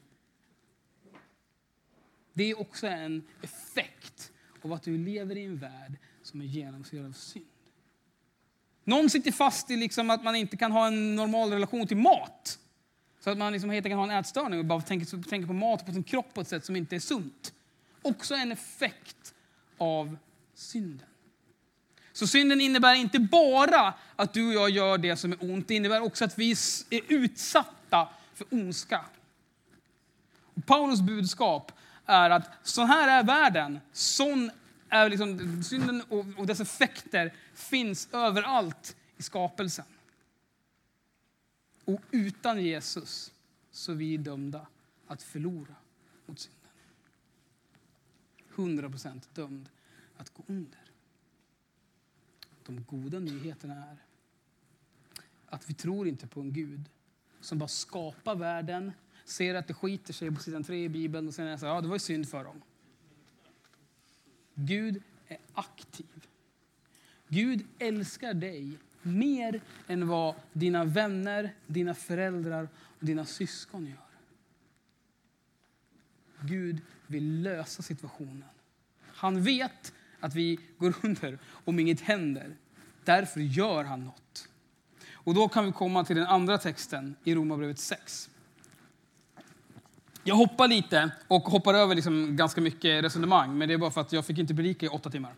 Det 2.32 2.50
är 2.50 2.60
också 2.60 2.86
en 2.86 3.22
effekt 3.42 4.32
av 4.62 4.72
att 4.72 4.82
du 4.82 4.98
lever 4.98 5.36
i 5.36 5.44
en 5.44 5.56
värld 5.56 5.92
som 6.22 6.40
är 6.40 6.44
genomsyrad 6.44 7.06
av 7.06 7.12
synd. 7.12 7.46
Någon 8.84 9.10
sitter 9.10 9.32
fast 9.32 9.70
i 9.70 9.76
liksom 9.76 10.10
att 10.10 10.24
man 10.24 10.36
inte 10.36 10.56
kan 10.56 10.72
ha 10.72 10.86
en 10.86 11.16
normal 11.16 11.50
relation 11.50 11.86
till 11.86 11.96
mat. 11.96 12.58
Så 13.20 13.30
att 13.30 13.38
man 13.38 13.52
liksom 13.52 13.70
helt 13.70 13.86
kan 13.86 13.98
ha 13.98 14.04
en 14.04 14.10
ätstörning 14.18 14.58
och 14.58 14.64
bara 14.64 14.80
tänker, 14.80 15.28
tänker 15.28 15.46
på 15.46 15.52
mat 15.52 15.80
och 15.80 15.86
på 15.86 15.92
sin 15.92 16.02
kropp 16.02 16.34
på 16.34 16.40
ett 16.40 16.48
sätt 16.48 16.64
som 16.64 16.76
inte 16.76 16.96
är 16.96 17.00
sunt. 17.00 17.52
Också 18.02 18.34
en 18.34 18.52
effekt 18.52 19.15
av 19.78 20.16
synden. 20.54 21.06
Så 22.12 22.26
synden 22.26 22.60
innebär 22.60 22.94
inte 22.94 23.18
bara 23.18 23.94
att 24.16 24.34
du 24.34 24.46
och 24.46 24.54
jag 24.54 24.70
gör 24.70 24.98
det 24.98 25.16
som 25.16 25.32
är 25.32 25.50
ont, 25.50 25.68
det 25.68 25.74
innebär 25.74 26.00
också 26.00 26.24
att 26.24 26.38
vi 26.38 26.50
är 26.90 27.00
utsatta 27.08 28.08
för 28.34 28.46
ondska. 28.50 29.04
Och 30.42 30.66
Paulus 30.66 31.00
budskap 31.00 31.72
är 32.06 32.30
att 32.30 32.50
så 32.62 32.84
här 32.84 33.18
är 33.18 33.24
världen, 33.24 33.80
sån 33.92 34.50
är 34.88 35.10
liksom, 35.10 35.62
synden 35.62 36.02
och 36.36 36.46
dess 36.46 36.60
effekter 36.60 37.34
finns 37.54 38.08
överallt 38.12 38.96
i 39.16 39.22
skapelsen. 39.22 39.84
Och 41.84 42.00
utan 42.10 42.62
Jesus 42.64 43.32
så 43.72 43.92
är 43.92 43.96
vi 43.96 44.16
dömda 44.16 44.66
att 45.06 45.22
förlora 45.22 45.74
mot 46.26 46.40
synden. 46.40 46.55
100% 48.56 49.28
dömd 49.34 49.68
att 50.16 50.30
gå 50.30 50.42
under. 50.46 50.80
De 52.62 52.84
goda 52.84 53.18
nyheterna 53.18 53.74
är 53.74 53.96
att 55.46 55.70
vi 55.70 55.74
tror 55.74 56.08
inte 56.08 56.26
på 56.26 56.40
en 56.40 56.52
Gud 56.52 56.84
som 57.40 57.58
bara 57.58 57.68
skapar 57.68 58.34
världen, 58.34 58.92
ser 59.24 59.54
att 59.54 59.68
det 59.68 59.74
skiter 59.74 60.12
sig 60.12 60.30
på 60.30 60.42
sidan 60.42 60.64
3 60.64 60.84
i 60.84 60.88
Bibeln 60.88 61.28
och 61.28 61.34
sen 61.34 61.58
säger 61.58 61.74
ja 61.74 61.80
det 61.80 61.88
var 61.88 61.94
ju 61.94 62.00
synd 62.00 62.28
för 62.28 62.44
dem. 62.44 62.62
Gud 64.54 65.02
är 65.28 65.38
aktiv. 65.52 66.26
Gud 67.28 67.66
älskar 67.78 68.34
dig 68.34 68.78
mer 69.02 69.60
än 69.86 70.08
vad 70.08 70.34
dina 70.52 70.84
vänner, 70.84 71.54
dina 71.66 71.94
föräldrar 71.94 72.68
och 72.76 73.06
dina 73.06 73.24
syskon 73.24 73.86
gör. 73.86 74.06
Gud 76.40 76.80
vill 77.06 77.42
lösa 77.42 77.82
situationen. 77.82 78.48
Han 79.14 79.42
vet 79.42 79.92
att 80.20 80.34
vi 80.34 80.58
går 80.78 80.94
under 81.02 81.38
om 81.64 81.78
inget 81.78 82.00
händer. 82.00 82.56
Därför 83.04 83.40
gör 83.40 83.84
han 83.84 84.04
något. 84.04 84.48
Och 85.12 85.34
då 85.34 85.48
kan 85.48 85.66
vi 85.66 85.72
komma 85.72 86.04
till 86.04 86.16
den 86.16 86.26
andra 86.26 86.58
texten 86.58 87.16
i 87.24 87.34
Romarbrevet 87.34 87.78
6. 87.78 88.30
Jag 90.24 90.34
hoppar 90.34 90.68
lite 90.68 91.10
och 91.28 91.42
hoppar 91.42 91.74
över 91.74 91.94
liksom 91.94 92.36
ganska 92.36 92.60
mycket 92.60 93.04
resonemang, 93.04 93.58
men 93.58 93.68
det 93.68 93.74
är 93.74 93.78
bara 93.78 93.90
för 93.90 94.00
att 94.00 94.12
jag 94.12 94.26
fick 94.26 94.38
inte 94.38 94.54
predika 94.54 94.86
i 94.86 94.88
åtta 94.88 95.10
timmar. 95.10 95.34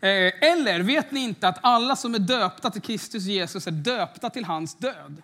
Eh, 0.00 0.32
eller 0.50 0.82
vet 0.82 1.10
ni 1.10 1.20
inte 1.20 1.48
att 1.48 1.58
alla 1.62 1.96
som 1.96 2.14
är 2.14 2.18
döpta 2.18 2.70
till 2.70 2.82
Kristus 2.82 3.24
Jesus 3.24 3.66
är 3.66 3.70
döpta 3.70 4.30
till 4.30 4.44
hans 4.44 4.74
död? 4.74 5.22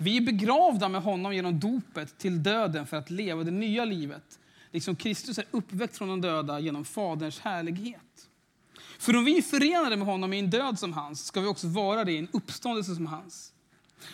Vi 0.00 0.16
är 0.16 0.20
begravda 0.20 0.88
med 0.88 1.02
honom 1.02 1.34
genom 1.34 1.60
dopet 1.60 2.18
till 2.18 2.42
döden 2.42 2.86
för 2.86 2.96
att 2.96 3.10
leva 3.10 3.44
det 3.44 3.50
nya 3.50 3.84
livet. 3.84 4.38
Liksom 4.70 4.96
Kristus 4.96 5.38
är 5.38 5.44
uppväckt 5.50 5.96
från 5.96 6.08
de 6.08 6.20
döda 6.20 6.60
genom 6.60 6.84
Faderns 6.84 7.38
härlighet. 7.38 8.28
För 8.98 9.16
om 9.16 9.24
vi 9.24 9.38
är 9.38 9.42
förenade 9.42 9.96
med 9.96 10.06
honom 10.06 10.32
i 10.32 10.38
en 10.38 10.50
död 10.50 10.78
som 10.78 10.92
hans, 10.92 11.26
ska 11.26 11.40
vi 11.40 11.46
också 11.46 11.68
vara 11.68 12.04
det 12.04 12.12
i 12.12 12.18
en 12.18 12.28
uppståndelse 12.32 12.94
som 12.94 13.06
hans. 13.06 13.52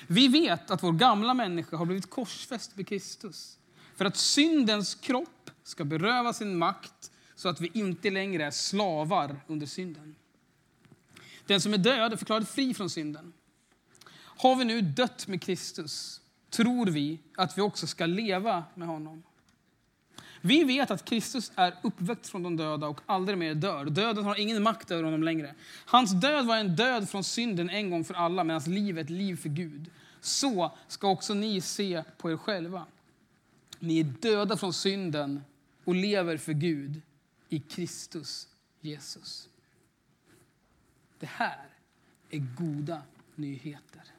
Vi 0.06 0.28
vet 0.28 0.70
att 0.70 0.82
vår 0.82 0.92
gamla 0.92 1.34
människa 1.34 1.76
har 1.76 1.86
blivit 1.86 2.10
korsfäst 2.10 2.76
med 2.76 2.88
Kristus. 2.88 3.58
För 3.96 4.04
att 4.04 4.16
syndens 4.16 4.94
kropp 4.94 5.50
ska 5.62 5.84
beröva 5.84 6.32
sin 6.32 6.58
makt 6.58 7.10
så 7.34 7.48
att 7.48 7.60
vi 7.60 7.70
inte 7.74 8.10
längre 8.10 8.44
är 8.44 8.50
slavar 8.50 9.40
under 9.46 9.66
synden. 9.66 10.14
Den 11.46 11.60
som 11.60 11.74
är 11.74 11.78
död 11.78 12.12
är 12.12 12.16
förklarad 12.16 12.48
fri 12.48 12.74
från 12.74 12.90
synden. 12.90 13.32
Har 14.44 14.56
vi 14.56 14.64
nu 14.64 14.80
dött 14.80 15.26
med 15.26 15.42
Kristus 15.42 16.20
tror 16.50 16.86
vi 16.86 17.18
att 17.36 17.58
vi 17.58 17.62
också 17.62 17.86
ska 17.86 18.06
leva 18.06 18.64
med 18.74 18.88
honom. 18.88 19.22
Vi 20.40 20.64
vet 20.64 20.90
att 20.90 21.04
Kristus 21.04 21.52
är 21.54 21.74
uppväckt 21.82 22.28
från 22.28 22.42
de 22.42 22.56
döda 22.56 22.86
och 22.86 23.00
aldrig 23.06 23.38
mer 23.38 23.54
dör. 23.54 23.84
Döden 23.84 24.24
har 24.24 24.40
ingen 24.40 24.62
makt 24.62 24.90
över 24.90 25.02
honom 25.02 25.22
längre. 25.22 25.54
Hans 25.84 26.20
död 26.20 26.46
var 26.46 26.56
en 26.56 26.76
död 26.76 27.08
från 27.08 27.24
synden 27.24 27.70
en 27.70 27.90
gång 27.90 28.04
för 28.04 28.14
alla, 28.14 28.44
medan 28.44 28.62
liv 28.62 28.98
är 28.98 29.02
ett 29.02 29.10
liv 29.10 29.36
för 29.36 29.48
Gud. 29.48 29.90
Så 30.20 30.72
ska 30.88 31.08
också 31.08 31.34
ni 31.34 31.60
se 31.60 32.04
på 32.18 32.30
er 32.30 32.36
själva. 32.36 32.86
Ni 33.78 34.00
är 34.00 34.04
döda 34.04 34.56
från 34.56 34.72
synden 34.72 35.44
och 35.84 35.94
lever 35.94 36.36
för 36.36 36.52
Gud 36.52 37.02
i 37.48 37.60
Kristus 37.60 38.48
Jesus. 38.80 39.48
Det 41.18 41.26
här 41.26 41.68
är 42.30 42.38
goda 42.38 43.02
nyheter. 43.34 44.13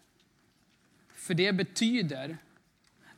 För 1.25 1.33
det 1.33 1.53
betyder 1.53 2.37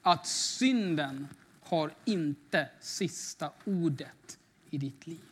att 0.02 0.28
synden 0.28 1.28
har 1.62 1.94
inte 2.06 2.70
sista 2.80 3.52
ordet 3.66 4.40
i 4.70 4.78
ditt 4.78 5.08
liv. 5.08 5.26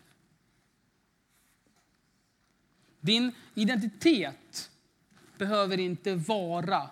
Din 3.00 3.32
identitet 3.54 4.72
behöver 5.38 5.80
inte 5.80 6.16
vara 6.16 6.90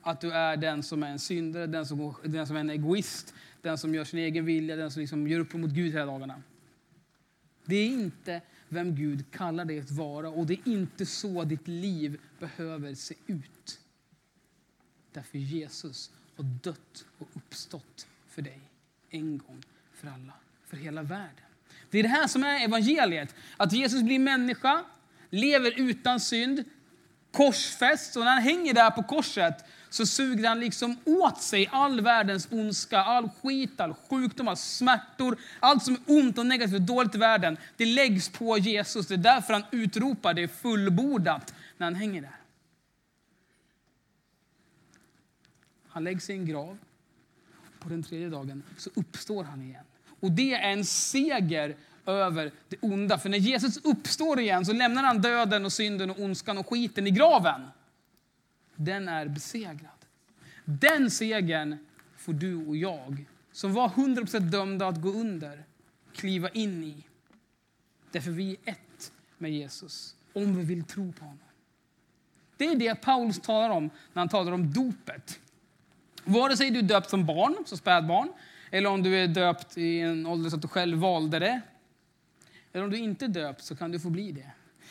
att 0.00 0.20
du 0.20 0.32
är 0.32 0.56
den 0.56 0.82
som 0.82 1.02
är 1.02 1.10
en 1.10 1.18
syndare, 1.18 1.66
den 1.66 1.86
som, 1.86 2.14
den 2.24 2.46
som 2.46 2.56
är 2.56 2.60
en 2.60 2.70
egoist, 2.70 3.34
den 3.62 3.78
som 3.78 3.94
gör 3.94 4.04
sin 4.04 4.18
egen 4.18 4.44
vilja, 4.44 4.76
den 4.76 4.90
som 4.90 5.00
liksom 5.00 5.28
gör 5.28 5.40
upp 5.40 5.52
mot 5.52 5.70
Gud 5.70 5.92
hela 5.92 6.06
dagarna. 6.06 6.42
Det 7.64 7.76
är 7.76 7.86
inte 7.86 8.40
vem 8.68 8.94
Gud 8.94 9.30
kallar 9.30 9.64
dig 9.64 9.80
att 9.80 9.90
vara 9.90 10.28
och 10.28 10.46
det 10.46 10.54
är 10.54 10.68
inte 10.68 11.06
så 11.06 11.44
ditt 11.44 11.68
liv 11.68 12.20
behöver 12.38 12.94
se 12.94 13.14
ut. 13.26 13.80
Därför 15.12 15.38
Jesus 15.38 16.10
har 16.36 16.44
dött 16.44 17.04
och 17.18 17.28
uppstått 17.34 18.06
för 18.28 18.42
dig 18.42 18.60
en 19.10 19.38
gång 19.38 19.62
för 19.94 20.08
alla, 20.08 20.32
för 20.66 20.76
hela 20.76 21.02
världen. 21.02 21.44
Det 21.90 21.98
är 21.98 22.02
det 22.02 22.08
här 22.08 22.26
som 22.26 22.44
är 22.44 22.64
evangeliet. 22.64 23.34
Att 23.56 23.72
Jesus 23.72 24.02
blir 24.02 24.18
människa, 24.18 24.84
lever 25.30 25.72
utan 25.76 26.20
synd, 26.20 26.64
korsfäst 27.32 28.16
och 28.16 28.24
när 28.24 28.32
han 28.32 28.42
hänger 28.42 28.74
där 28.74 28.90
på 28.90 29.02
korset 29.02 29.64
så 29.90 30.06
suger 30.06 30.48
han 30.48 30.60
liksom 30.60 30.96
åt 31.04 31.42
sig 31.42 31.68
all 31.72 32.00
världens 32.00 32.48
ondska, 32.50 32.98
all 32.98 33.28
skit, 33.42 33.80
all 33.80 33.94
sjukdom, 33.94 34.48
all 34.48 34.56
smärtor, 34.56 35.38
allt 35.60 35.84
som 35.84 35.94
är 35.94 36.00
ont 36.06 36.38
och 36.38 36.46
negativt 36.46 36.74
och 36.74 36.82
dåligt 36.82 37.14
i 37.14 37.18
världen. 37.18 37.56
Det 37.76 37.86
läggs 37.86 38.28
på 38.28 38.58
Jesus. 38.58 39.06
Det 39.06 39.14
är 39.14 39.18
därför 39.18 39.52
han 39.52 39.64
utropar 39.70 40.34
det 40.34 40.42
är 40.42 40.48
fullbordat 40.48 41.54
när 41.76 41.86
han 41.86 41.94
hänger 41.94 42.22
där. 42.22 42.37
Han 45.98 46.04
läggs 46.04 46.30
i 46.30 46.32
en 46.32 46.46
grav. 46.46 46.78
På 47.78 47.88
den 47.88 48.02
tredje 48.02 48.28
dagen 48.28 48.62
så 48.76 48.90
uppstår 48.94 49.44
han 49.44 49.62
igen. 49.62 49.84
Och 50.20 50.32
det 50.32 50.54
är 50.54 50.72
en 50.72 50.84
seger 50.84 51.76
över 52.06 52.52
det 52.68 52.76
onda. 52.80 53.18
För 53.18 53.28
när 53.28 53.38
Jesus 53.38 53.76
uppstår 53.76 54.40
igen 54.40 54.66
så 54.66 54.72
lämnar 54.72 55.02
han 55.02 55.22
döden 55.22 55.64
och 55.64 55.72
synden 55.72 56.10
och 56.10 56.18
ondskan 56.18 56.58
och 56.58 56.68
skiten 56.68 57.06
i 57.06 57.10
graven. 57.10 57.60
Den 58.76 59.08
är 59.08 59.28
besegrad. 59.28 60.04
Den 60.64 61.10
segern 61.10 61.76
får 62.16 62.32
du 62.32 62.66
och 62.66 62.76
jag, 62.76 63.24
som 63.52 63.72
var 63.72 63.88
100% 63.88 64.40
dömda 64.40 64.88
att 64.88 65.00
gå 65.00 65.08
under, 65.08 65.64
kliva 66.14 66.48
in 66.48 66.84
i. 66.84 67.04
Därför 68.10 68.30
vi 68.30 68.56
är 68.64 68.72
ett 68.72 69.12
med 69.38 69.52
Jesus, 69.52 70.16
om 70.32 70.56
vi 70.56 70.64
vill 70.64 70.84
tro 70.84 71.12
på 71.12 71.24
honom. 71.24 71.38
Det 72.56 72.64
är 72.64 72.76
det 72.76 72.94
Paulus 72.94 73.40
talar 73.40 73.70
om 73.70 73.90
när 74.12 74.20
han 74.20 74.28
talar 74.28 74.52
om 74.52 74.72
dopet. 74.72 75.40
Vare 76.28 76.56
sig 76.56 76.70
du 76.70 76.78
är 76.78 76.82
döpt 76.82 77.10
som 77.10 77.26
barn, 77.26 77.56
som 77.66 77.78
spädbarn, 77.78 78.32
eller 78.70 78.90
om 78.90 79.02
du 79.02 79.16
är 79.16 79.28
döpt 79.28 79.78
i 79.78 80.00
en 80.00 80.26
ålder 80.26 80.50
så 80.50 80.56
att 80.56 80.62
du 80.62 80.68
själv 80.68 80.98
valde 80.98 81.38
det. 81.38 81.60
Eller 82.72 82.84
om 82.84 82.90
du 82.90 82.98
inte 82.98 83.24
är 83.24 83.28
döpt 83.28 83.64
så 83.64 83.76
kan 83.76 83.92
du 83.92 84.00
få 84.00 84.10
bli 84.10 84.32
det. 84.32 84.50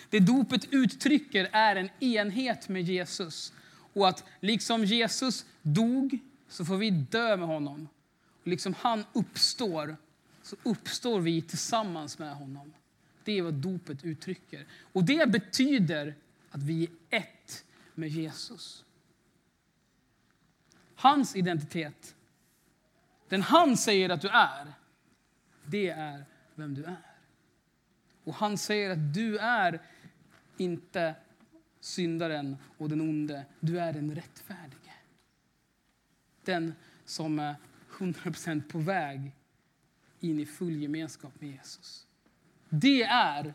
Det 0.10 0.20
dopet 0.20 0.68
uttrycker 0.72 1.50
är 1.52 1.76
en 1.76 1.90
enhet 2.00 2.70
med 2.70 2.84
Jesus. 2.84 3.54
Och 3.94 4.08
att 4.08 4.24
liksom 4.40 4.86
Jesus 4.86 5.46
dog 5.62 6.20
så 6.50 6.66
får 6.66 6.78
vi 6.78 6.90
dö 6.90 7.38
med 7.38 7.48
honom. 7.48 7.88
Och 8.42 8.48
liksom 8.48 8.76
han 8.80 9.04
uppstår 9.14 9.98
så 10.44 10.56
uppstår 10.64 11.20
vi 11.20 11.42
tillsammans 11.42 12.20
med 12.20 12.36
honom. 12.36 12.74
Det 13.24 13.38
är 13.38 13.42
vad 13.42 13.54
dopet 13.54 14.06
uttrycker. 14.06 14.66
Och 14.94 15.04
det 15.04 15.30
betyder 15.30 16.16
att 16.52 16.64
vi 16.64 16.90
är 17.10 17.18
ett 17.18 17.66
med 17.96 18.10
Jesus. 18.10 18.84
Hans 21.00 21.36
identitet, 21.36 22.16
den 23.30 23.42
han 23.42 23.78
säger 23.78 24.10
att 24.10 24.22
du 24.22 24.28
är, 24.28 24.74
det 25.66 25.90
är 25.90 26.26
vem 26.56 26.74
du 26.74 26.84
är. 26.84 27.16
Och 28.24 28.34
han 28.34 28.58
säger 28.58 28.90
att 28.90 29.14
du 29.14 29.38
är 29.38 29.82
inte 30.58 31.16
syndaren 31.80 32.58
och 32.78 32.90
den 32.90 33.02
onde. 33.02 33.46
Du 33.60 33.80
är 33.80 33.94
den 33.94 34.16
rättfärdige. 34.16 34.94
Den 36.44 36.74
som 37.06 37.40
är 37.40 37.56
100% 37.92 38.70
på 38.70 38.80
väg 38.80 39.32
in 40.20 40.40
i 40.40 40.46
full 40.46 40.82
gemenskap 40.82 41.42
med 41.42 41.50
Jesus. 41.50 42.08
Det 42.70 43.04
är 43.04 43.54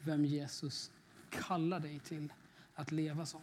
vem 0.00 0.24
Jesus 0.24 0.90
kallar 1.30 1.80
dig 1.80 1.98
till 1.98 2.32
att 2.74 2.92
leva 2.92 3.26
som. 3.26 3.40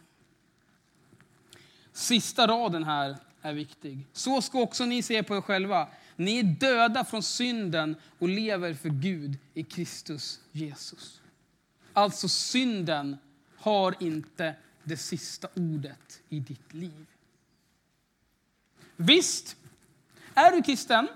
Sista 1.92 2.46
raden 2.46 2.84
här 2.84 3.16
är 3.42 3.52
viktig. 3.52 4.06
Så 4.12 4.42
ska 4.42 4.60
också 4.60 4.84
ni 4.84 5.02
se 5.02 5.22
på 5.22 5.36
er 5.36 5.40
själva. 5.40 5.88
Ni 6.16 6.38
är 6.38 6.42
döda 6.42 7.04
från 7.04 7.22
synden 7.22 7.96
och 8.18 8.28
lever 8.28 8.74
för 8.74 8.88
Gud 8.88 9.38
i 9.54 9.62
Kristus 9.62 10.40
Jesus. 10.52 11.20
Alltså 11.92 12.28
synden 12.28 13.16
har 13.56 13.94
inte 14.00 14.54
det 14.84 14.96
sista 14.96 15.48
ordet 15.54 16.20
i 16.28 16.40
ditt 16.40 16.74
liv. 16.74 17.06
Visst, 18.96 19.56
är 20.34 20.50
du 20.50 20.62
kristen, 20.62 21.08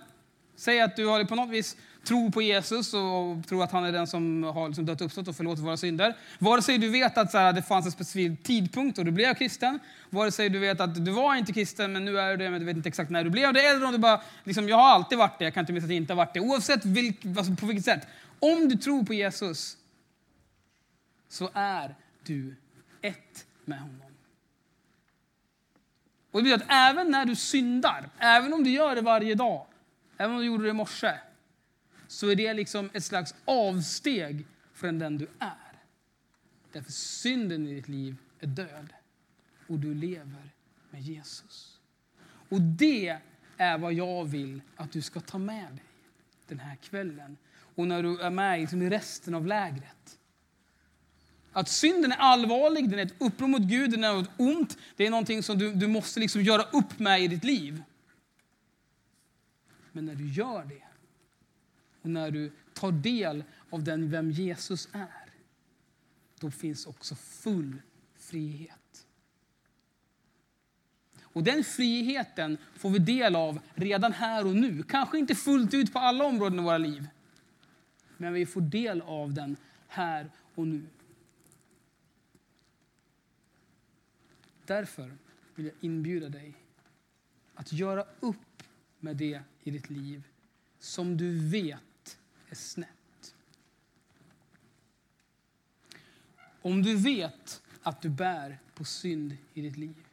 säg 0.56 0.80
att 0.80 0.96
du 0.96 1.06
har 1.06 1.24
på 1.24 1.34
något 1.34 1.50
vis 1.50 1.76
tror 2.06 2.30
på 2.30 2.42
Jesus 2.42 2.94
och 2.94 3.46
tror 3.48 3.64
att 3.64 3.72
han 3.72 3.84
är 3.84 3.92
den 3.92 4.06
som 4.06 4.42
har 4.42 4.68
liksom 4.68 4.86
dött 4.86 5.00
uppstått 5.00 5.28
och 5.28 5.36
förlåtit 5.36 5.64
våra 5.64 5.76
synder. 5.76 6.16
Vare 6.38 6.62
sig 6.62 6.78
du 6.78 6.88
vet 6.88 7.18
att 7.18 7.30
så 7.30 7.38
här, 7.38 7.52
det 7.52 7.62
fanns 7.62 7.86
en 7.86 7.92
specifik 7.92 8.42
tidpunkt 8.42 8.96
då 8.96 9.02
du 9.02 9.10
blev 9.10 9.34
kristen, 9.34 9.78
vare 10.10 10.32
sig 10.32 10.48
du 10.48 10.58
vet 10.58 10.80
att 10.80 11.04
du 11.04 11.10
var 11.10 11.34
inte 11.34 11.52
kristen 11.52 11.92
men 11.92 12.04
nu 12.04 12.18
är 12.18 12.30
du 12.30 12.36
det, 12.36 12.50
men 12.50 12.60
du 12.60 12.66
vet 12.66 12.76
inte 12.76 12.88
exakt 12.88 13.10
när 13.10 13.24
du 13.24 13.30
blev 13.30 13.52
det, 13.52 13.60
eller 13.60 13.86
om 13.86 13.92
du 13.92 13.98
bara, 13.98 14.20
liksom, 14.44 14.68
jag 14.68 14.76
har 14.76 14.88
alltid 14.88 15.18
varit 15.18 15.38
det, 15.38 15.44
jag 15.44 15.54
kan 15.54 15.60
inte 15.60 15.72
minnas 15.72 15.84
att 15.84 15.90
jag 15.90 15.96
inte 15.96 16.12
har 16.12 16.16
varit 16.16 16.34
det. 16.34 16.40
Oavsett 16.40 16.84
vilk, 16.84 17.24
alltså 17.24 17.54
på 17.54 17.66
vilket 17.66 17.84
sätt. 17.84 18.06
Om 18.38 18.68
du 18.68 18.76
tror 18.76 19.04
på 19.04 19.14
Jesus 19.14 19.76
så 21.28 21.50
är 21.54 21.94
du 22.22 22.56
ett 23.02 23.46
med 23.64 23.78
honom. 23.78 24.00
Och 26.30 26.42
det 26.42 26.50
betyder 26.50 26.64
att 26.64 26.90
även 26.90 27.10
när 27.10 27.24
du 27.24 27.36
syndar, 27.36 28.08
även 28.18 28.54
om 28.54 28.64
du 28.64 28.70
gör 28.70 28.94
det 28.94 29.00
varje 29.00 29.34
dag, 29.34 29.66
även 30.16 30.34
om 30.34 30.40
du 30.40 30.46
gjorde 30.46 30.64
det 30.64 30.70
i 30.70 30.72
morse, 30.72 31.12
så 32.08 32.30
är 32.30 32.36
det 32.36 32.54
liksom 32.54 32.90
ett 32.92 33.04
slags 33.04 33.34
avsteg 33.44 34.46
från 34.74 34.98
den 34.98 35.18
du 35.18 35.28
är. 35.38 35.72
Därför 36.72 36.92
synden 36.92 37.66
i 37.66 37.74
ditt 37.74 37.88
liv 37.88 38.16
är 38.40 38.46
död 38.46 38.92
och 39.66 39.78
du 39.78 39.94
lever 39.94 40.50
med 40.90 41.02
Jesus. 41.02 41.78
Och 42.48 42.60
det 42.60 43.18
är 43.56 43.78
vad 43.78 43.92
jag 43.92 44.24
vill 44.24 44.60
att 44.76 44.92
du 44.92 45.02
ska 45.02 45.20
ta 45.20 45.38
med 45.38 45.70
dig 45.70 45.84
den 46.48 46.58
här 46.58 46.76
kvällen 46.76 47.36
och 47.74 47.88
när 47.88 48.02
du 48.02 48.20
är 48.20 48.30
med 48.30 48.60
liksom 48.60 48.82
i 48.82 48.90
resten 48.90 49.34
av 49.34 49.46
lägret. 49.46 50.18
Att 51.52 51.68
synden 51.68 52.12
är 52.12 52.16
allvarlig, 52.16 52.90
den 52.90 52.98
är 52.98 53.06
ett 53.06 53.14
uppror 53.18 53.48
mot 53.48 53.62
Gud, 53.62 53.90
den 53.90 54.04
är 54.04 54.12
något 54.12 54.30
ont. 54.36 54.78
Det 54.96 55.06
är 55.06 55.10
någonting 55.10 55.42
som 55.42 55.58
du, 55.58 55.74
du 55.74 55.86
måste 55.86 56.20
liksom 56.20 56.42
göra 56.42 56.62
upp 56.62 56.98
med 56.98 57.22
i 57.22 57.28
ditt 57.28 57.44
liv. 57.44 57.82
Men 59.92 60.06
när 60.06 60.14
du 60.14 60.28
gör 60.28 60.64
det 60.64 60.85
och 62.06 62.12
när 62.12 62.30
du 62.30 62.52
tar 62.74 62.92
del 62.92 63.44
av 63.70 63.84
den 63.84 64.10
vem 64.10 64.30
Jesus 64.30 64.88
är, 64.92 65.30
då 66.40 66.50
finns 66.50 66.86
också 66.86 67.14
full 67.14 67.82
frihet. 68.16 69.06
Och 71.22 71.42
den 71.42 71.64
friheten 71.64 72.58
får 72.74 72.90
vi 72.90 72.98
del 72.98 73.36
av 73.36 73.60
redan 73.74 74.12
här 74.12 74.46
och 74.46 74.56
nu. 74.56 74.82
Kanske 74.82 75.18
inte 75.18 75.34
fullt 75.34 75.74
ut 75.74 75.92
på 75.92 75.98
alla 75.98 76.24
områden 76.24 76.58
i 76.58 76.62
våra 76.62 76.78
liv. 76.78 77.08
Men 78.16 78.32
vi 78.32 78.46
får 78.46 78.60
del 78.60 79.00
av 79.00 79.34
den 79.34 79.56
här 79.88 80.30
och 80.54 80.66
nu. 80.66 80.86
Därför 84.66 85.16
vill 85.54 85.66
jag 85.66 85.74
inbjuda 85.80 86.28
dig 86.28 86.54
att 87.54 87.72
göra 87.72 88.04
upp 88.20 88.62
med 89.00 89.16
det 89.16 89.40
i 89.62 89.70
ditt 89.70 89.90
liv 89.90 90.22
som 90.78 91.16
du 91.16 91.48
vet 91.48 91.80
är 92.48 92.54
snett. 92.54 93.34
Om 96.62 96.82
du 96.82 96.96
vet 96.96 97.62
att 97.82 98.02
du 98.02 98.08
bär 98.08 98.58
på 98.74 98.84
synd 98.84 99.36
i 99.54 99.60
ditt 99.60 99.76
liv, 99.76 100.06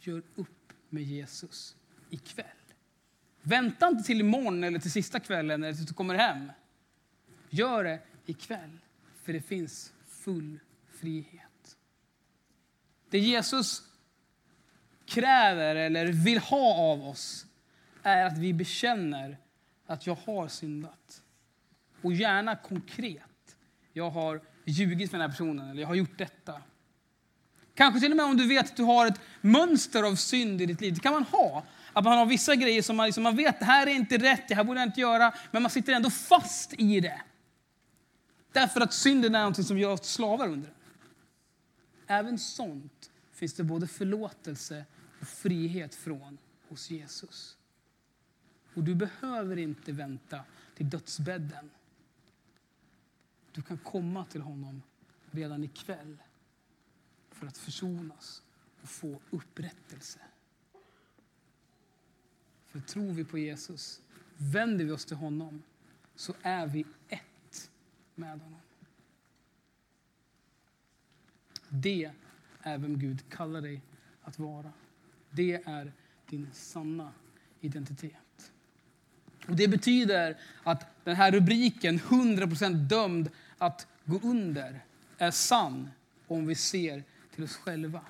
gör 0.00 0.22
upp 0.34 0.72
med 0.88 1.02
Jesus 1.02 1.76
ikväll. 2.10 2.46
Vänta 3.42 3.88
inte 3.88 4.04
till 4.04 4.20
imorgon 4.20 4.64
eller 4.64 4.78
till 4.78 4.92
sista 4.92 5.20
kvällen 5.20 5.64
eller 5.64 5.74
tills 5.74 5.88
du 5.88 5.94
kommer 5.94 6.14
hem. 6.14 6.52
Gör 7.50 7.84
det 7.84 8.00
ikväll, 8.26 8.78
för 9.22 9.32
det 9.32 9.40
finns 9.40 9.92
full 10.08 10.58
frihet. 10.90 11.76
Det 13.10 13.18
Jesus 13.18 13.82
kräver 15.06 15.76
eller 15.76 16.06
vill 16.06 16.38
ha 16.38 16.74
av 16.74 17.08
oss 17.08 17.46
är 18.02 18.24
att 18.24 18.38
vi 18.38 18.52
bekänner 18.52 19.38
att 19.86 20.06
jag 20.06 20.18
har 20.26 20.48
syndat. 20.48 21.22
Och 22.02 22.12
gärna 22.12 22.56
konkret. 22.56 23.56
Jag 23.92 24.10
har 24.10 24.40
ljugit 24.64 25.10
för 25.10 25.18
den 25.18 25.30
här 25.30 25.36
personen 25.36 25.70
eller 25.70 25.80
jag 25.80 25.88
har 25.88 25.94
gjort 25.94 26.18
detta. 26.18 26.62
Kanske 27.74 28.00
till 28.00 28.10
och 28.10 28.16
med 28.16 28.26
om 28.26 28.36
du 28.36 28.48
vet 28.48 28.64
att 28.64 28.76
du 28.76 28.82
har 28.82 29.06
ett 29.06 29.20
mönster 29.40 30.02
av 30.02 30.14
synd 30.14 30.62
i 30.62 30.66
ditt 30.66 30.80
liv. 30.80 30.94
Det 30.94 31.00
kan 31.00 31.12
man 31.12 31.22
ha. 31.22 31.64
Att 31.92 32.04
man 32.04 32.18
har 32.18 32.26
vissa 32.26 32.54
grejer 32.54 32.82
som 32.82 32.96
man, 32.96 33.06
liksom, 33.06 33.22
man 33.22 33.36
vet, 33.36 33.58
det 33.58 33.64
här 33.64 33.86
är 33.86 33.90
inte 33.90 34.18
rätt, 34.18 34.48
det 34.48 34.54
här 34.54 34.64
borde 34.64 34.80
jag 34.80 34.88
inte 34.88 35.00
göra. 35.00 35.34
Men 35.50 35.62
man 35.62 35.70
sitter 35.70 35.92
ändå 35.92 36.10
fast 36.10 36.74
i 36.78 37.00
det. 37.00 37.20
Därför 38.52 38.80
att 38.80 38.92
synden 38.92 39.34
är 39.34 39.44
något 39.44 39.66
som 39.66 39.78
gör 39.78 39.92
oss 39.92 40.12
slavar 40.12 40.48
under. 40.48 40.72
Även 42.06 42.38
sånt 42.38 43.10
finns 43.32 43.54
det 43.54 43.64
både 43.64 43.86
förlåtelse 43.86 44.84
och 45.20 45.28
frihet 45.28 45.94
från 45.94 46.38
hos 46.68 46.90
Jesus. 46.90 47.55
Och 48.76 48.84
du 48.84 48.94
behöver 48.94 49.56
inte 49.56 49.92
vänta 49.92 50.44
till 50.74 50.90
dödsbädden. 50.90 51.70
Du 53.52 53.62
kan 53.62 53.78
komma 53.78 54.24
till 54.24 54.40
honom 54.40 54.82
redan 55.30 55.64
ikväll 55.64 56.16
för 57.30 57.46
att 57.46 57.58
försonas 57.58 58.42
och 58.82 58.88
få 58.88 59.20
upprättelse. 59.30 60.18
För 62.66 62.80
tror 62.80 63.12
vi 63.12 63.24
på 63.24 63.38
Jesus, 63.38 64.02
vänder 64.36 64.84
vi 64.84 64.90
oss 64.90 65.04
till 65.04 65.16
honom, 65.16 65.62
så 66.14 66.34
är 66.42 66.66
vi 66.66 66.84
ett 67.08 67.70
med 68.14 68.40
honom. 68.40 68.60
Det 71.68 72.12
är 72.62 72.78
vem 72.78 72.98
Gud 72.98 73.30
kallar 73.30 73.60
dig 73.60 73.82
att 74.22 74.38
vara. 74.38 74.72
Det 75.30 75.54
är 75.54 75.92
din 76.26 76.48
sanna 76.52 77.12
identitet. 77.60 78.25
Det 79.48 79.68
betyder 79.68 80.36
att 80.62 81.04
den 81.04 81.16
här 81.16 81.32
rubriken, 81.32 81.98
100% 81.98 82.74
dömd 82.74 83.30
att 83.58 83.86
gå 84.04 84.20
under, 84.22 84.84
är 85.18 85.30
sann 85.30 85.90
om 86.26 86.46
vi 86.46 86.54
ser 86.54 87.04
till 87.34 87.44
oss 87.44 87.56
själva. 87.56 88.00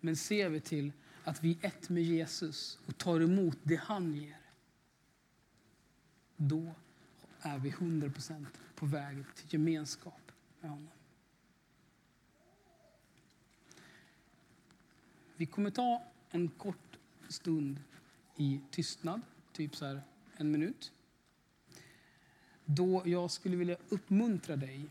Men 0.00 0.16
ser 0.16 0.48
vi 0.48 0.60
till 0.60 0.92
att 1.24 1.44
vi 1.44 1.58
är 1.62 1.66
ett 1.66 1.88
med 1.88 2.02
Jesus 2.02 2.78
och 2.86 2.98
tar 2.98 3.20
emot 3.20 3.58
det 3.62 3.76
han 3.76 4.14
ger, 4.14 4.36
då 6.36 6.74
är 7.40 7.58
vi 7.58 7.70
100% 7.70 8.46
på 8.74 8.86
väg 8.86 9.24
till 9.34 9.52
gemenskap 9.52 10.32
med 10.60 10.70
honom. 10.70 10.88
Vi 15.36 15.46
kommer 15.46 15.70
ta 15.70 16.02
en 16.30 16.48
kort 16.48 16.98
stund 17.28 17.80
i 18.36 18.60
tystnad, 18.70 19.20
typ 19.62 19.76
så 19.76 19.86
här 19.86 20.02
en 20.36 20.50
minut. 20.50 20.92
Då 22.64 23.02
jag 23.04 23.30
skulle 23.30 23.56
vilja 23.56 23.76
uppmuntra 23.88 24.56
dig 24.56 24.86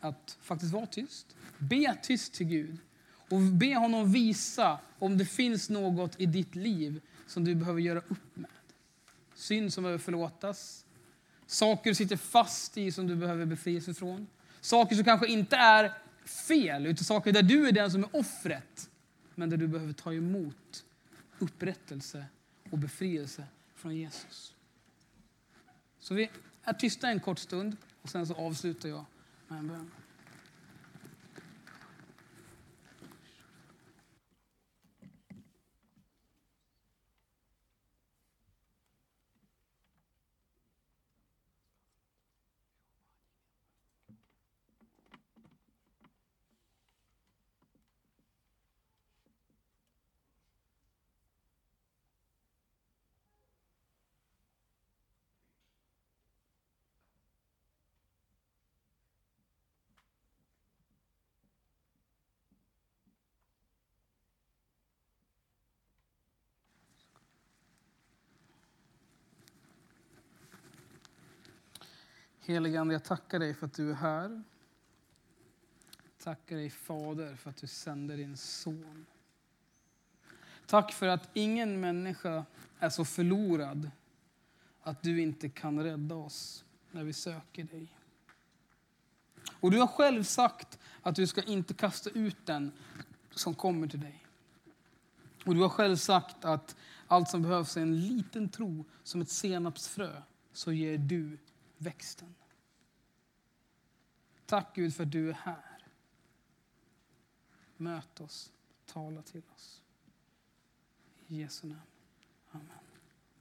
att 0.00 0.38
faktiskt 0.42 0.72
vara 0.72 0.86
tyst. 0.86 1.36
Be 1.58 1.96
tyst 2.02 2.34
till 2.34 2.46
Gud 2.46 2.78
och 3.06 3.40
be 3.40 3.74
honom 3.74 4.12
visa 4.12 4.78
om 4.98 5.18
det 5.18 5.24
finns 5.24 5.70
något 5.70 6.20
i 6.20 6.26
ditt 6.26 6.54
liv 6.54 7.00
som 7.26 7.44
du 7.44 7.54
behöver 7.54 7.80
göra 7.80 7.98
upp 7.98 8.36
med. 8.36 8.50
Synd 9.34 9.72
som 9.72 9.82
behöver 9.82 9.98
förlåtas. 9.98 10.84
Saker 11.46 11.90
du 11.90 11.94
sitter 11.94 12.16
fast 12.16 12.78
i 12.78 12.92
som 12.92 13.06
du 13.06 13.16
behöver 13.16 13.46
befrias 13.46 13.88
ifrån. 13.88 14.26
Saker 14.60 14.96
som 14.96 15.04
kanske 15.04 15.26
inte 15.26 15.56
är 15.56 15.92
fel, 16.48 16.86
utan 16.86 17.04
saker 17.04 17.32
där 17.32 17.42
du 17.42 17.68
är 17.68 17.72
den 17.72 17.90
som 17.90 18.04
är 18.04 18.16
offret. 18.16 18.90
Men 19.34 19.50
där 19.50 19.56
du 19.56 19.66
behöver 19.66 19.92
ta 19.92 20.12
emot 20.14 20.84
upprättelse 21.38 22.24
och 22.70 22.78
befrielse 22.78 23.44
från 23.80 23.96
Jesus. 23.96 24.54
Så 25.98 26.14
vi 26.14 26.30
är 26.64 26.72
tysta 26.72 27.08
en 27.08 27.20
kort 27.20 27.38
stund 27.38 27.76
och 28.02 28.08
sen 28.08 28.26
så 28.26 28.34
avslutar 28.34 28.88
jag 28.88 29.04
med 29.48 29.58
en 29.58 29.68
bön. 29.68 29.90
Helige 72.42 72.80
Ande, 72.80 72.94
jag 72.94 73.04
tackar 73.04 73.38
dig 73.38 73.54
för 73.54 73.66
att 73.66 73.74
du 73.74 73.90
är 73.90 73.94
här. 73.94 74.42
Tackar 76.18 76.56
dig 76.56 76.70
Fader 76.70 77.36
för 77.36 77.50
att 77.50 77.56
du 77.56 77.66
sänder 77.66 78.16
din 78.16 78.36
son. 78.36 79.06
Tack 80.66 80.92
för 80.92 81.06
att 81.06 81.30
ingen 81.34 81.80
människa 81.80 82.44
är 82.78 82.88
så 82.88 83.04
förlorad 83.04 83.90
att 84.82 85.02
du 85.02 85.20
inte 85.20 85.48
kan 85.48 85.82
rädda 85.82 86.14
oss 86.14 86.64
när 86.90 87.04
vi 87.04 87.12
söker 87.12 87.64
dig. 87.64 87.96
Och 89.60 89.70
du 89.70 89.78
har 89.78 89.86
själv 89.86 90.22
sagt 90.22 90.78
att 91.02 91.14
du 91.14 91.26
ska 91.26 91.42
inte 91.42 91.74
kasta 91.74 92.10
ut 92.10 92.46
den 92.46 92.72
som 93.30 93.54
kommer 93.54 93.88
till 93.88 94.00
dig. 94.00 94.24
Och 95.44 95.54
du 95.54 95.60
har 95.60 95.68
själv 95.68 95.96
sagt 95.96 96.44
att 96.44 96.76
allt 97.06 97.28
som 97.28 97.42
behövs 97.42 97.76
är 97.76 97.82
en 97.82 98.00
liten 98.00 98.48
tro 98.48 98.84
som 99.02 99.20
ett 99.20 99.30
senapsfrö, 99.30 100.22
så 100.52 100.72
ger 100.72 100.98
du 100.98 101.38
växten. 101.80 102.34
Tack 104.46 104.76
Gud 104.76 104.94
för 104.94 105.02
att 105.04 105.10
du 105.10 105.28
är 105.28 105.34
här. 105.34 105.86
Möt 107.76 108.20
oss, 108.20 108.52
tala 108.86 109.22
till 109.22 109.42
oss. 109.54 109.82
I 111.26 111.40
Jesu 111.40 111.66
namn. 111.66 111.80
Amen. 112.50 112.79